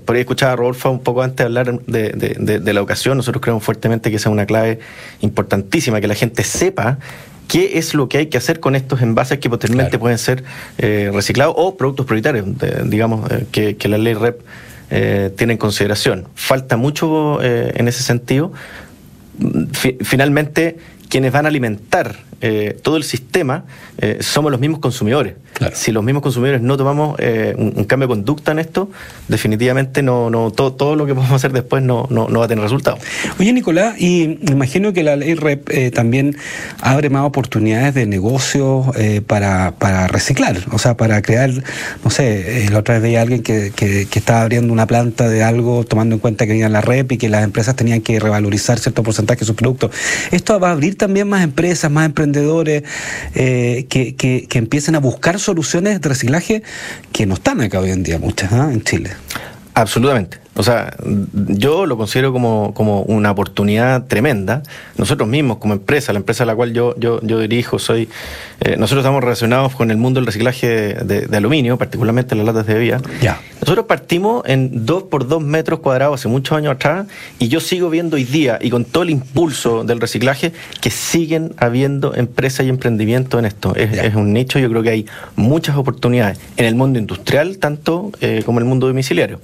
por 0.04 0.16
ahí 0.16 0.20
escuchaba 0.20 0.52
a 0.52 0.56
Rodolfo 0.56 0.90
un 0.90 1.00
poco 1.00 1.22
antes 1.22 1.44
hablar 1.44 1.80
de, 1.86 2.10
de, 2.10 2.72
la 2.72 2.80
educación. 2.80 3.16
Nosotros 3.16 3.42
creemos 3.42 3.62
fuertemente 3.62 4.10
que 4.10 4.16
esa 4.16 4.28
es 4.28 4.32
una 4.32 4.46
clave 4.46 4.80
importantísima, 5.20 6.00
que 6.00 6.08
la 6.08 6.14
gente 6.14 6.42
sepa 6.42 6.98
qué 7.46 7.78
es 7.78 7.94
lo 7.94 8.08
que 8.08 8.18
hay 8.18 8.26
que 8.26 8.38
hacer 8.38 8.60
con 8.60 8.74
estos 8.76 9.02
envases 9.02 9.38
que 9.38 9.50
posteriormente 9.50 9.98
pueden 9.98 10.18
ser 10.18 10.44
reciclados 10.78 11.54
o 11.58 11.76
productos 11.76 12.06
prioritarios, 12.06 12.46
digamos, 12.84 13.28
que, 13.52 13.76
que, 13.76 13.88
la 13.88 13.98
ley 13.98 14.14
REP 14.14 14.40
tiene 15.36 15.52
en 15.52 15.58
consideración. 15.58 16.28
Falta 16.34 16.76
mucho 16.76 17.42
en 17.42 17.86
ese 17.86 18.02
sentido 18.02 18.52
finalmente 20.02 20.78
quienes 21.10 21.32
van 21.32 21.44
a 21.44 21.48
alimentar 21.48 22.16
eh, 22.42 22.78
todo 22.82 22.96
el 22.96 23.04
sistema 23.04 23.64
eh, 23.98 24.18
somos 24.20 24.50
los 24.50 24.60
mismos 24.60 24.80
consumidores. 24.80 25.34
Si 25.74 25.92
los 25.92 26.02
mismos 26.02 26.22
consumidores 26.22 26.62
no 26.62 26.78
tomamos 26.78 27.16
eh, 27.18 27.54
un, 27.58 27.84
cambio 27.84 28.08
de 28.08 28.14
conducta 28.14 28.52
en 28.52 28.60
esto, 28.60 28.90
definitivamente 29.28 30.02
no, 30.02 30.30
no 30.30 30.50
todo, 30.50 30.72
todo 30.72 30.96
lo 30.96 31.04
que 31.04 31.14
podemos 31.14 31.34
hacer 31.34 31.52
después 31.52 31.82
no, 31.82 32.06
no, 32.08 32.26
va 32.30 32.46
a 32.46 32.48
tener 32.48 32.64
resultado. 32.64 32.96
Oye, 33.38 33.52
Nicolás, 33.52 34.00
y 34.00 34.38
imagino 34.50 34.94
que 34.94 35.02
la 35.02 35.16
ley 35.16 35.34
REP 35.34 35.92
también 35.92 36.34
abre 36.80 37.10
más 37.10 37.26
oportunidades 37.26 37.92
de 37.94 38.06
negocio 38.06 38.90
para, 39.26 39.74
para 39.78 40.06
reciclar, 40.06 40.56
o 40.72 40.78
sea, 40.78 40.96
para 40.96 41.20
crear, 41.20 41.50
no 42.02 42.10
sé, 42.10 42.68
la 42.70 42.78
otra 42.78 42.94
vez 42.94 43.02
veía 43.02 43.18
a 43.18 43.22
alguien 43.22 43.42
que, 43.42 43.70
que, 43.76 44.06
estaba 44.14 44.40
abriendo 44.40 44.72
una 44.72 44.86
planta 44.86 45.28
de 45.28 45.42
algo 45.42 45.84
tomando 45.84 46.14
en 46.14 46.20
cuenta 46.20 46.46
que 46.46 46.52
venía 46.52 46.70
la 46.70 46.80
REP 46.80 47.12
y 47.12 47.18
que 47.18 47.28
las 47.28 47.44
empresas 47.44 47.76
tenían 47.76 48.00
que 48.00 48.18
revalorizar 48.18 48.78
cierto 48.78 49.02
porcentaje 49.02 49.40
de 49.40 49.46
sus 49.46 49.56
productos. 49.56 49.90
Esto 50.30 50.58
va 50.58 50.68
a 50.68 50.72
abrir 50.72 50.96
también 51.00 51.28
más 51.28 51.42
empresas, 51.42 51.90
más 51.90 52.06
emprendedores 52.06 52.84
eh, 53.34 53.86
que, 53.88 54.14
que, 54.14 54.58
empiecen 54.58 54.94
a 54.94 55.00
buscar 55.00 55.40
soluciones 55.40 56.00
de 56.00 56.08
reciclaje 56.08 56.62
que 57.10 57.26
no 57.26 57.34
están 57.34 57.60
acá 57.62 57.80
hoy 57.80 57.90
en 57.90 58.02
día 58.02 58.18
muchas 58.18 58.52
¿ah? 58.52 58.70
en 58.70 58.82
Chile. 58.82 59.10
Absolutamente. 59.74 60.38
O 60.60 60.62
sea, 60.62 60.94
yo 61.32 61.86
lo 61.86 61.96
considero 61.96 62.34
como, 62.34 62.74
como, 62.74 63.00
una 63.04 63.30
oportunidad 63.30 64.04
tremenda. 64.08 64.62
Nosotros 64.98 65.26
mismos, 65.26 65.56
como 65.56 65.72
empresa, 65.72 66.12
la 66.12 66.18
empresa 66.18 66.42
a 66.42 66.46
la 66.46 66.54
cual 66.54 66.74
yo, 66.74 66.94
yo, 66.98 67.18
yo 67.22 67.38
dirijo, 67.38 67.78
soy. 67.78 68.10
Eh, 68.60 68.76
nosotros 68.76 69.02
estamos 69.02 69.24
relacionados 69.24 69.74
con 69.74 69.90
el 69.90 69.96
mundo 69.96 70.20
del 70.20 70.26
reciclaje 70.26 70.68
de, 71.02 71.34
aluminio, 71.34 71.78
particularmente 71.78 72.34
las 72.34 72.44
latas 72.44 72.66
de 72.66 72.74
bebida. 72.74 73.00
Ya. 73.22 73.40
Nosotros 73.62 73.86
partimos 73.86 74.42
en 74.44 74.84
2 74.84 75.04
por 75.04 75.26
2 75.26 75.42
metros 75.42 75.80
cuadrados 75.80 76.20
hace 76.20 76.28
muchos 76.28 76.58
años 76.58 76.74
atrás 76.74 77.06
y 77.38 77.48
yo 77.48 77.60
sigo 77.60 77.88
viendo 77.88 78.16
hoy 78.16 78.24
día, 78.24 78.58
y 78.60 78.68
con 78.68 78.84
todo 78.84 79.04
el 79.04 79.10
impulso 79.10 79.82
del 79.84 79.98
reciclaje, 79.98 80.52
que 80.82 80.90
siguen 80.90 81.54
habiendo 81.56 82.14
empresas 82.14 82.66
y 82.66 82.68
emprendimientos 82.68 83.38
en 83.38 83.46
esto. 83.46 83.74
Es, 83.76 83.96
es 83.96 84.14
un 84.14 84.34
nicho, 84.34 84.58
yo 84.58 84.68
creo 84.68 84.82
que 84.82 84.90
hay 84.90 85.06
muchas 85.36 85.78
oportunidades 85.78 86.38
en 86.58 86.66
el 86.66 86.74
mundo 86.74 86.98
industrial, 86.98 87.56
tanto 87.56 88.12
eh, 88.20 88.42
como 88.44 88.58
en 88.58 88.66
el 88.66 88.68
mundo 88.68 88.88
domiciliario. 88.88 89.40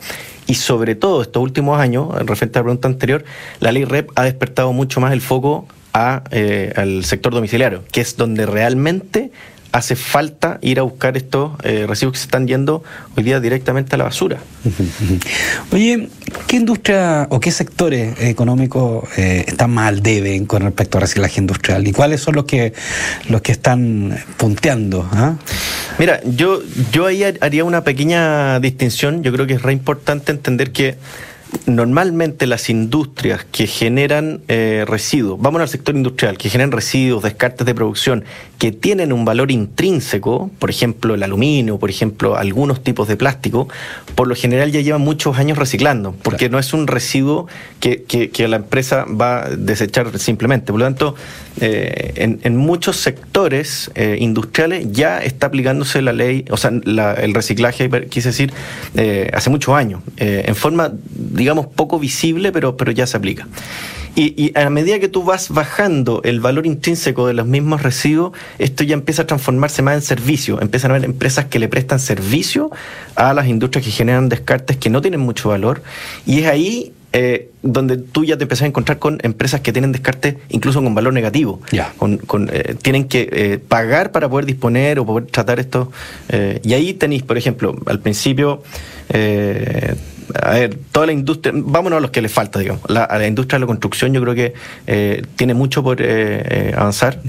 Y 0.47 0.55
sobre 0.55 0.95
todo 0.95 1.23
estos 1.23 1.43
últimos 1.43 1.81
años, 1.81 2.09
referente 2.25 2.59
a 2.59 2.61
la 2.61 2.65
pregunta 2.65 2.89
anterior, 2.89 3.25
la 3.61 3.73
ley 3.73 3.85
REP 3.85 4.11
ha 4.15 4.25
despertado 4.25 4.73
mucho 4.73 5.01
más 5.01 5.13
el 5.13 5.21
foco 5.21 5.67
a, 5.93 6.23
eh, 6.31 6.73
al 6.77 7.05
sector 7.05 7.35
domiciliario, 7.35 7.83
que 7.91 8.01
es 8.01 8.17
donde 8.17 8.47
realmente 8.47 9.33
hace 9.77 9.97
falta 9.97 10.59
ir 10.63 10.79
a 10.79 10.83
buscar 10.83 11.17
estos 11.17 11.53
eh, 11.63 11.87
residuos 11.87 12.15
que 12.15 12.19
se 12.19 12.25
están 12.25 12.47
yendo 12.47 12.83
hoy 13.17 13.23
día 13.23 13.41
directamente 13.41 13.95
a 13.95 13.99
la 13.99 14.05
basura. 14.05 14.39
Oye, 15.73 16.09
¿qué 16.47 16.57
industria 16.57 17.27
o 17.31 17.41
qué 17.41 17.51
sectores 17.51 18.19
económicos 18.21 19.05
eh, 19.17 19.45
están 19.47 19.73
más 19.73 19.89
al 19.89 20.03
debe 20.03 20.47
con 20.47 20.63
respecto 20.63 20.99
a 20.99 21.03
reciclaje 21.03 21.41
industrial? 21.41 21.87
¿Y 21.87 21.93
cuáles 21.93 22.21
son 22.21 22.35
los 22.35 22.45
que 22.45 22.73
los 23.29 23.43
que 23.43 23.53
están 23.53 24.17
punteando? 24.37 25.09
Ah? 25.13 25.35
Mira, 25.99 26.21
yo, 26.25 26.61
yo 26.93 27.07
ahí 27.07 27.23
haría 27.23 27.65
una 27.65 27.85
pequeña 27.85 28.59
distinción. 28.61 29.23
Yo 29.23 29.33
creo 29.33 29.47
que 29.47 29.55
es 29.55 29.63
re 29.63 29.73
importante 29.73 30.33
entender 30.33 30.73
que 30.73 30.97
normalmente 31.67 32.47
las 32.47 32.71
industrias 32.71 33.45
que 33.45 33.67
generan 33.67 34.41
eh, 34.49 34.85
residuos, 34.87 35.41
vamos 35.41 35.61
al 35.61 35.69
sector 35.69 35.97
industrial, 35.97 36.39
que 36.39 36.49
generan 36.49 36.73
residuos, 36.73 37.23
descartes 37.23 37.67
de 37.67 37.75
producción, 37.75 38.25
que 38.59 38.73
tienen 38.73 39.13
un 39.13 39.25
valor 39.25 39.51
intrínseco, 39.51 40.51
por 40.59 40.71
ejemplo 40.71 41.15
el 41.15 41.23
aluminio, 41.23 41.79
por 41.79 41.91
ejemplo 41.91 42.37
algunos 42.37 42.83
tipos 42.83 43.09
de 43.09 43.17
plástico, 43.17 43.69
por 44.15 44.29
lo 44.29 44.35
general 44.35 44.73
ya 44.73 44.81
llevan 44.81 45.03
muchos 45.03 45.39
años 45.39 45.59
reciclando, 45.59 46.15
porque 46.23 46.49
no 46.49 46.59
es 46.59 46.73
un 46.73 46.87
residuo 46.87 47.47
que, 47.81 48.05
que, 48.05 48.47
la 48.47 48.57
empresa 48.57 49.05
va 49.05 49.45
a 49.45 49.51
desechar 49.51 50.17
simplemente. 50.21 50.73
Por 50.73 50.79
lo 50.79 50.87
tanto, 50.87 51.17
eh, 51.61 52.39
en, 52.43 52.57
muchos 52.57 52.97
sectores 52.97 53.91
eh, 53.97 54.17
industriales 54.21 54.87
ya 54.93 55.19
está 55.19 55.49
aplicándose 55.49 56.01
la 56.01 56.13
ley, 56.13 56.45
o 56.51 56.57
sea, 56.57 56.71
el 56.71 57.35
reciclaje, 57.35 57.91
quise 58.09 58.29
decir, 58.29 58.53
hace 59.33 59.51
muchos 59.51 59.75
años, 59.75 60.01
en 60.17 60.55
forma 60.55 60.93
digamos, 61.37 61.67
poco 61.67 61.99
visible, 61.99 62.53
pero, 62.53 62.77
pero 62.77 62.93
ya 62.93 63.07
se 63.07 63.17
aplica. 63.17 63.47
Y, 64.19 64.53
a 64.59 64.71
medida 64.71 64.99
que 64.99 65.09
tú 65.09 65.25
vas 65.25 65.51
bajando 65.51 66.23
el 66.25 66.41
valor 66.41 66.65
intrínseco 66.65 67.27
de 67.27 67.35
los 67.35 67.47
mismos 67.47 67.83
residuos, 67.83 68.33
esto 68.59 68.83
ya 68.83 68.95
empieza 68.95 69.23
a 69.23 69.27
transformarse 69.27 69.83
más 69.83 69.95
en 69.97 70.01
servicio. 70.01 70.59
Empiezan 70.63 70.91
a 70.91 70.95
haber 70.95 71.05
empresas 71.05 71.45
que 71.45 71.59
le 71.59 71.69
prestan 71.69 72.01
servicio 72.01 72.71
a 73.15 73.35
las 73.35 73.47
industrias 73.47 73.85
que 73.85 73.91
generan 73.91 74.31
descartes 74.31 74.79
que 74.79 74.89
no 74.89 75.03
tienen 75.03 75.21
mucho 75.21 75.51
valor. 75.51 75.83
Y 76.25 76.41
es 76.41 76.47
ahí 76.47 76.95
eh, 77.19 77.49
donde 77.63 77.97
tú 77.97 78.27
ya 78.27 78.37
te 78.37 78.45
empiezas 78.45 78.65
a 78.65 78.67
encontrar 78.67 78.99
con 78.99 79.19
empresas 79.23 79.63
que 79.63 79.73
tienen 79.73 79.91
descarte 79.91 80.37
incluso 80.51 80.83
con 80.83 80.95
valor 80.95 81.15
negativo. 81.15 81.63
Con, 81.97 82.51
eh, 82.53 82.75
tienen 82.83 83.09
que 83.09 83.27
eh, 83.33 83.59
pagar 83.59 84.13
para 84.13 84.29
poder 84.29 84.45
disponer 84.45 84.99
o 84.99 85.07
poder 85.07 85.25
tratar 85.25 85.59
esto. 85.59 85.91
y 86.63 86.75
ahí 86.75 86.93
tenéis, 86.93 87.23
por 87.23 87.39
ejemplo, 87.39 87.75
al 87.87 88.01
principio 88.01 88.63
a 90.43 90.51
ver, 90.51 90.79
toda 90.93 91.07
la 91.07 91.13
industria, 91.13 91.53
vámonos 91.57 91.99
a 91.99 92.01
los 92.01 92.11
que 92.11 92.21
le 92.21 92.29
falta, 92.29 92.59
digamos. 92.59 92.83
La, 92.89 93.05
a 93.05 93.19
la 93.19 93.27
industria 93.27 93.59
de 93.59 93.61
la 93.61 93.67
construcción 93.67 94.13
yo 94.13 94.21
creo 94.23 94.35
que 94.35 94.55
eh, 94.87 95.23
tiene 95.37 95.55
mucho 95.55 95.83
por 95.83 96.01
eh, 96.01 96.05
eh, 96.09 96.75
avanzar. 96.77 97.21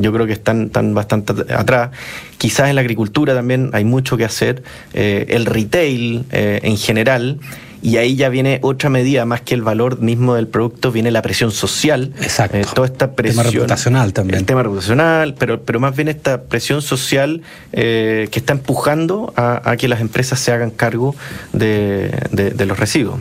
yo 0.00 0.12
creo 0.12 0.26
que 0.26 0.32
están, 0.32 0.64
están 0.64 0.94
bastante 0.94 1.32
atrás. 1.52 1.90
Quizás 2.38 2.68
en 2.68 2.74
la 2.74 2.80
agricultura 2.80 3.34
también 3.34 3.70
hay 3.72 3.84
mucho 3.84 4.16
que 4.16 4.24
hacer. 4.24 4.62
el 4.92 5.46
retail 5.46 6.24
en 6.30 6.76
general 6.76 7.38
y 7.84 7.98
ahí 7.98 8.16
ya 8.16 8.30
viene 8.30 8.60
otra 8.62 8.88
medida, 8.88 9.26
más 9.26 9.42
que 9.42 9.52
el 9.52 9.60
valor 9.60 10.00
mismo 10.00 10.34
del 10.36 10.48
producto, 10.48 10.90
viene 10.90 11.10
la 11.10 11.20
presión 11.20 11.50
social. 11.50 12.14
Exacto. 12.22 12.56
Eh, 12.56 12.64
toda 12.74 12.86
esta 12.86 13.12
presión. 13.12 13.44
El 13.44 13.52
tema 13.52 13.60
reputacional 13.60 14.12
también. 14.14 14.38
El 14.38 14.46
tema 14.46 14.62
reputacional, 14.62 15.34
pero, 15.34 15.60
pero 15.60 15.80
más 15.80 15.94
bien 15.94 16.08
esta 16.08 16.44
presión 16.44 16.80
social 16.80 17.42
eh, 17.72 18.28
que 18.30 18.38
está 18.38 18.54
empujando 18.54 19.34
a, 19.36 19.76
que 19.76 19.88
las 19.88 20.00
empresas 20.00 20.40
se 20.40 20.50
hagan 20.50 20.70
cargo 20.70 21.14
de, 21.52 22.10
de 22.32 22.64
los 22.64 22.78
residuos. 22.78 23.20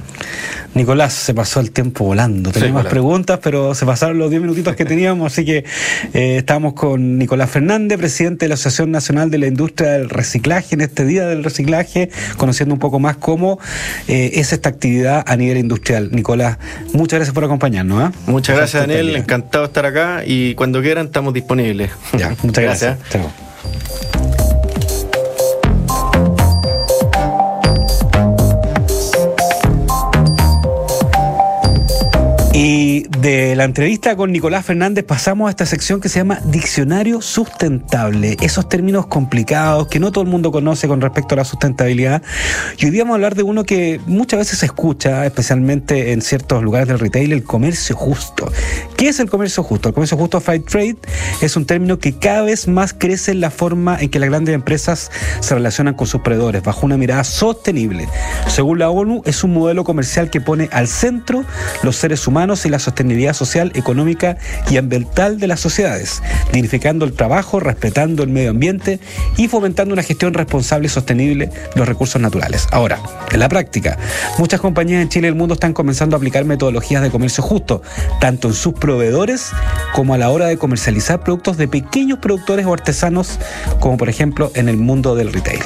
Nicolás, 0.74 1.14
se 1.14 1.34
pasó 1.34 1.60
el 1.60 1.72
tiempo 1.72 2.06
volando. 2.06 2.52
Tenemos 2.52 2.84
más 2.84 2.92
preguntas, 2.92 3.40
pero 3.42 3.76
se 3.76 3.86
pasaron 3.86 4.18
los 4.18 4.30
10 4.30 4.42
minutitos 4.42 4.76
que 4.76 4.86
teníamos, 4.94 5.32
así 5.32 5.46
que 5.46 5.66
eh, 6.14 6.38
estamos 6.38 6.74
con 6.74 7.18
Nicolás 7.18 7.50
Fernández, 7.50 7.98
presidente 7.98 8.46
de 8.46 8.50
la 8.50 8.56
Asociación 8.56 8.92
Nacional 8.92 9.30
de 9.30 9.38
la 9.38 9.48
Industria 9.48 9.92
del 9.92 10.10
Reciclaje, 10.10 10.76
en 10.76 10.82
este 10.82 11.06
Día 11.06 11.26
del 11.28 11.44
Reciclaje, 11.44 12.10
conociendo 12.38 12.74
un 12.74 12.80
poco 12.80 13.00
más 13.00 13.18
cómo 13.18 13.60
eh, 14.08 14.32
es 14.34 14.54
esta 14.54 14.70
actividad 14.70 15.24
a 15.28 15.36
nivel 15.36 15.58
industrial. 15.58 16.10
Nicolás, 16.12 16.58
muchas 16.94 17.20
gracias 17.20 17.34
por 17.34 17.44
acompañarnos. 17.44 18.10
¿eh? 18.10 18.16
Muchas 18.26 18.56
gracias, 18.56 18.88
Daniel. 18.88 19.16
Encantado 19.16 19.64
de 19.64 19.68
estar 19.68 19.86
acá 19.86 20.24
y 20.26 20.56
cuando 20.56 20.82
quieran 20.82 21.08
estamos 21.08 21.34
disponibles. 21.34 21.92
Ya, 22.18 22.36
muchas 22.44 22.64
gracias. 22.64 22.98
Y 32.56 33.08
de 33.08 33.56
la 33.56 33.64
entrevista 33.64 34.16
con 34.16 34.32
Nicolás 34.32 34.64
Fernández 34.64 35.04
pasamos 35.04 35.48
a 35.48 35.50
esta 35.50 35.66
sección 35.66 36.00
que 36.00 36.08
se 36.08 36.20
llama 36.20 36.40
Diccionario 36.46 37.20
Sustentable. 37.20 38.38
Esos 38.42 38.70
términos 38.70 39.08
complicados 39.08 39.88
que 39.88 40.00
no 40.00 40.12
todo 40.12 40.24
el 40.24 40.30
mundo 40.30 40.52
conoce 40.52 40.88
con 40.88 41.02
respecto 41.02 41.34
a 41.34 41.40
la 41.40 41.46
sustentabilidad. 41.46 42.22
Y 42.78 42.86
hoy 42.86 43.00
vamos 43.00 43.14
a 43.14 43.16
hablar 43.16 43.34
de 43.34 43.42
uno 43.42 43.64
que 43.64 44.00
muchas 44.06 44.38
veces 44.38 44.60
se 44.60 44.68
escucha, 44.68 45.26
especialmente 45.26 46.12
en 46.12 46.22
ciertos 46.22 46.62
lugares 46.62 46.88
del 46.90 47.00
retail, 47.00 47.34
el 47.34 47.44
comercio 47.44 47.96
justo. 47.96 48.52
¿Qué 48.98 49.10
es 49.10 49.20
el 49.20 49.32
comercio 49.32 49.64
justo? 49.64 49.90
El 49.90 49.96
comercio 49.96 50.16
justo 50.16 50.40
Fight 50.40 50.70
Trade 50.70 50.98
es 51.42 51.58
un 51.58 51.66
término 51.66 51.98
que 51.98 52.20
cada 52.20 52.44
vez 52.44 52.68
más 52.68 52.94
crece 52.94 53.32
en 53.32 53.42
la 53.42 53.50
forma 53.50 53.98
en 54.00 54.10
que 54.10 54.20
las 54.20 54.30
grandes 54.30 54.54
empresas 54.54 55.10
se 55.40 55.56
relacionan 55.56 55.96
con 55.96 56.06
sus 56.06 56.22
proveedores, 56.22 56.62
bajo 56.62 56.86
una 56.86 56.98
mirada 56.98 57.24
sostenible. 57.24 58.08
Según 58.48 58.78
la 58.78 58.92
ONU, 58.92 59.24
es 59.26 59.44
un 59.44 59.56
modelo 59.56 59.84
comercial 59.84 60.30
que 60.30 60.40
pone 60.40 60.70
al 60.72 60.88
centro 60.88 61.44
los 61.82 61.96
seres 61.96 62.28
humanos 62.28 62.43
y 62.44 62.70
la 62.70 62.80
sostenibilidad 62.80 63.34
social, 63.34 63.72
económica 63.74 64.38
y 64.70 64.76
ambiental 64.76 65.40
de 65.40 65.48
las 65.48 65.62
sociedades, 65.62 66.22
dignificando 66.52 67.06
el 67.06 67.14
trabajo, 67.14 67.62
respetando 67.62 68.22
el 68.22 68.30
medio 68.30 68.50
ambiente 68.50 69.00
y 69.38 69.48
fomentando 69.48 69.94
una 69.94 70.04
gestión 70.04 70.34
responsable 70.34 70.88
y 70.88 70.90
sostenible 70.90 71.48
de 71.48 71.54
los 71.76 71.88
recursos 71.88 72.22
naturales. 72.22 72.68
Ahora, 72.72 73.00
en 73.32 73.40
la 73.40 73.48
práctica, 73.48 73.98
muchas 74.38 74.60
compañías 74.60 75.02
en 75.02 75.08
Chile 75.08 75.28
y 75.28 75.30
el 75.30 75.36
mundo 75.36 75.54
están 75.54 75.72
comenzando 75.72 76.16
a 76.16 76.18
aplicar 76.18 76.44
metodologías 76.44 77.02
de 77.02 77.10
comercio 77.10 77.42
justo, 77.44 77.82
tanto 78.20 78.50
en 78.50 78.54
sus 78.54 78.74
proveedores 78.74 79.52
como 79.94 80.14
a 80.14 80.18
la 80.18 80.30
hora 80.30 80.48
de 80.48 80.58
comercializar 80.58 81.24
productos 81.24 81.56
de 81.56 81.70
pequeños 81.70 82.20
productores 82.20 82.66
o 82.66 82.74
artesanos, 82.74 83.40
como 83.80 83.96
por 83.96 84.10
ejemplo 84.10 84.52
en 84.56 84.68
el 84.68 84.76
mundo 84.76 85.16
del 85.16 85.32
retail. 85.32 85.62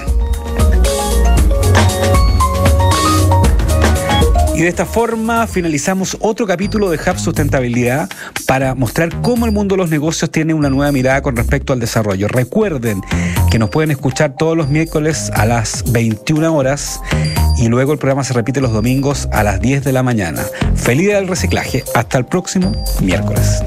Y 4.57 4.61
de 4.61 4.69
esta 4.69 4.87
forma 4.87 5.45
finalizamos 5.45 6.17
otro 6.19 6.47
capítulo 6.47 6.89
de 6.89 6.97
Hub 6.97 7.19
Sustentabilidad 7.19 8.09
para 8.47 8.73
mostrar 8.73 9.21
cómo 9.21 9.45
el 9.45 9.51
mundo 9.51 9.75
de 9.75 9.83
los 9.83 9.91
negocios 9.91 10.31
tiene 10.31 10.55
una 10.55 10.67
nueva 10.71 10.91
mirada 10.91 11.21
con 11.21 11.35
respecto 11.35 11.73
al 11.73 11.79
desarrollo. 11.79 12.27
Recuerden 12.27 13.01
que 13.51 13.59
nos 13.59 13.69
pueden 13.69 13.91
escuchar 13.91 14.33
todos 14.35 14.57
los 14.57 14.67
miércoles 14.67 15.29
a 15.35 15.45
las 15.45 15.83
21 15.91 16.55
horas 16.55 16.99
y 17.59 17.67
luego 17.67 17.93
el 17.93 17.99
programa 17.99 18.23
se 18.23 18.33
repite 18.33 18.59
los 18.59 18.73
domingos 18.73 19.29
a 19.31 19.43
las 19.43 19.61
10 19.61 19.83
de 19.83 19.91
la 19.93 20.01
mañana. 20.01 20.43
Feliz 20.73 21.05
día 21.05 21.17
del 21.17 21.27
reciclaje. 21.27 21.83
Hasta 21.93 22.17
el 22.17 22.25
próximo 22.25 22.71
miércoles. 22.99 23.61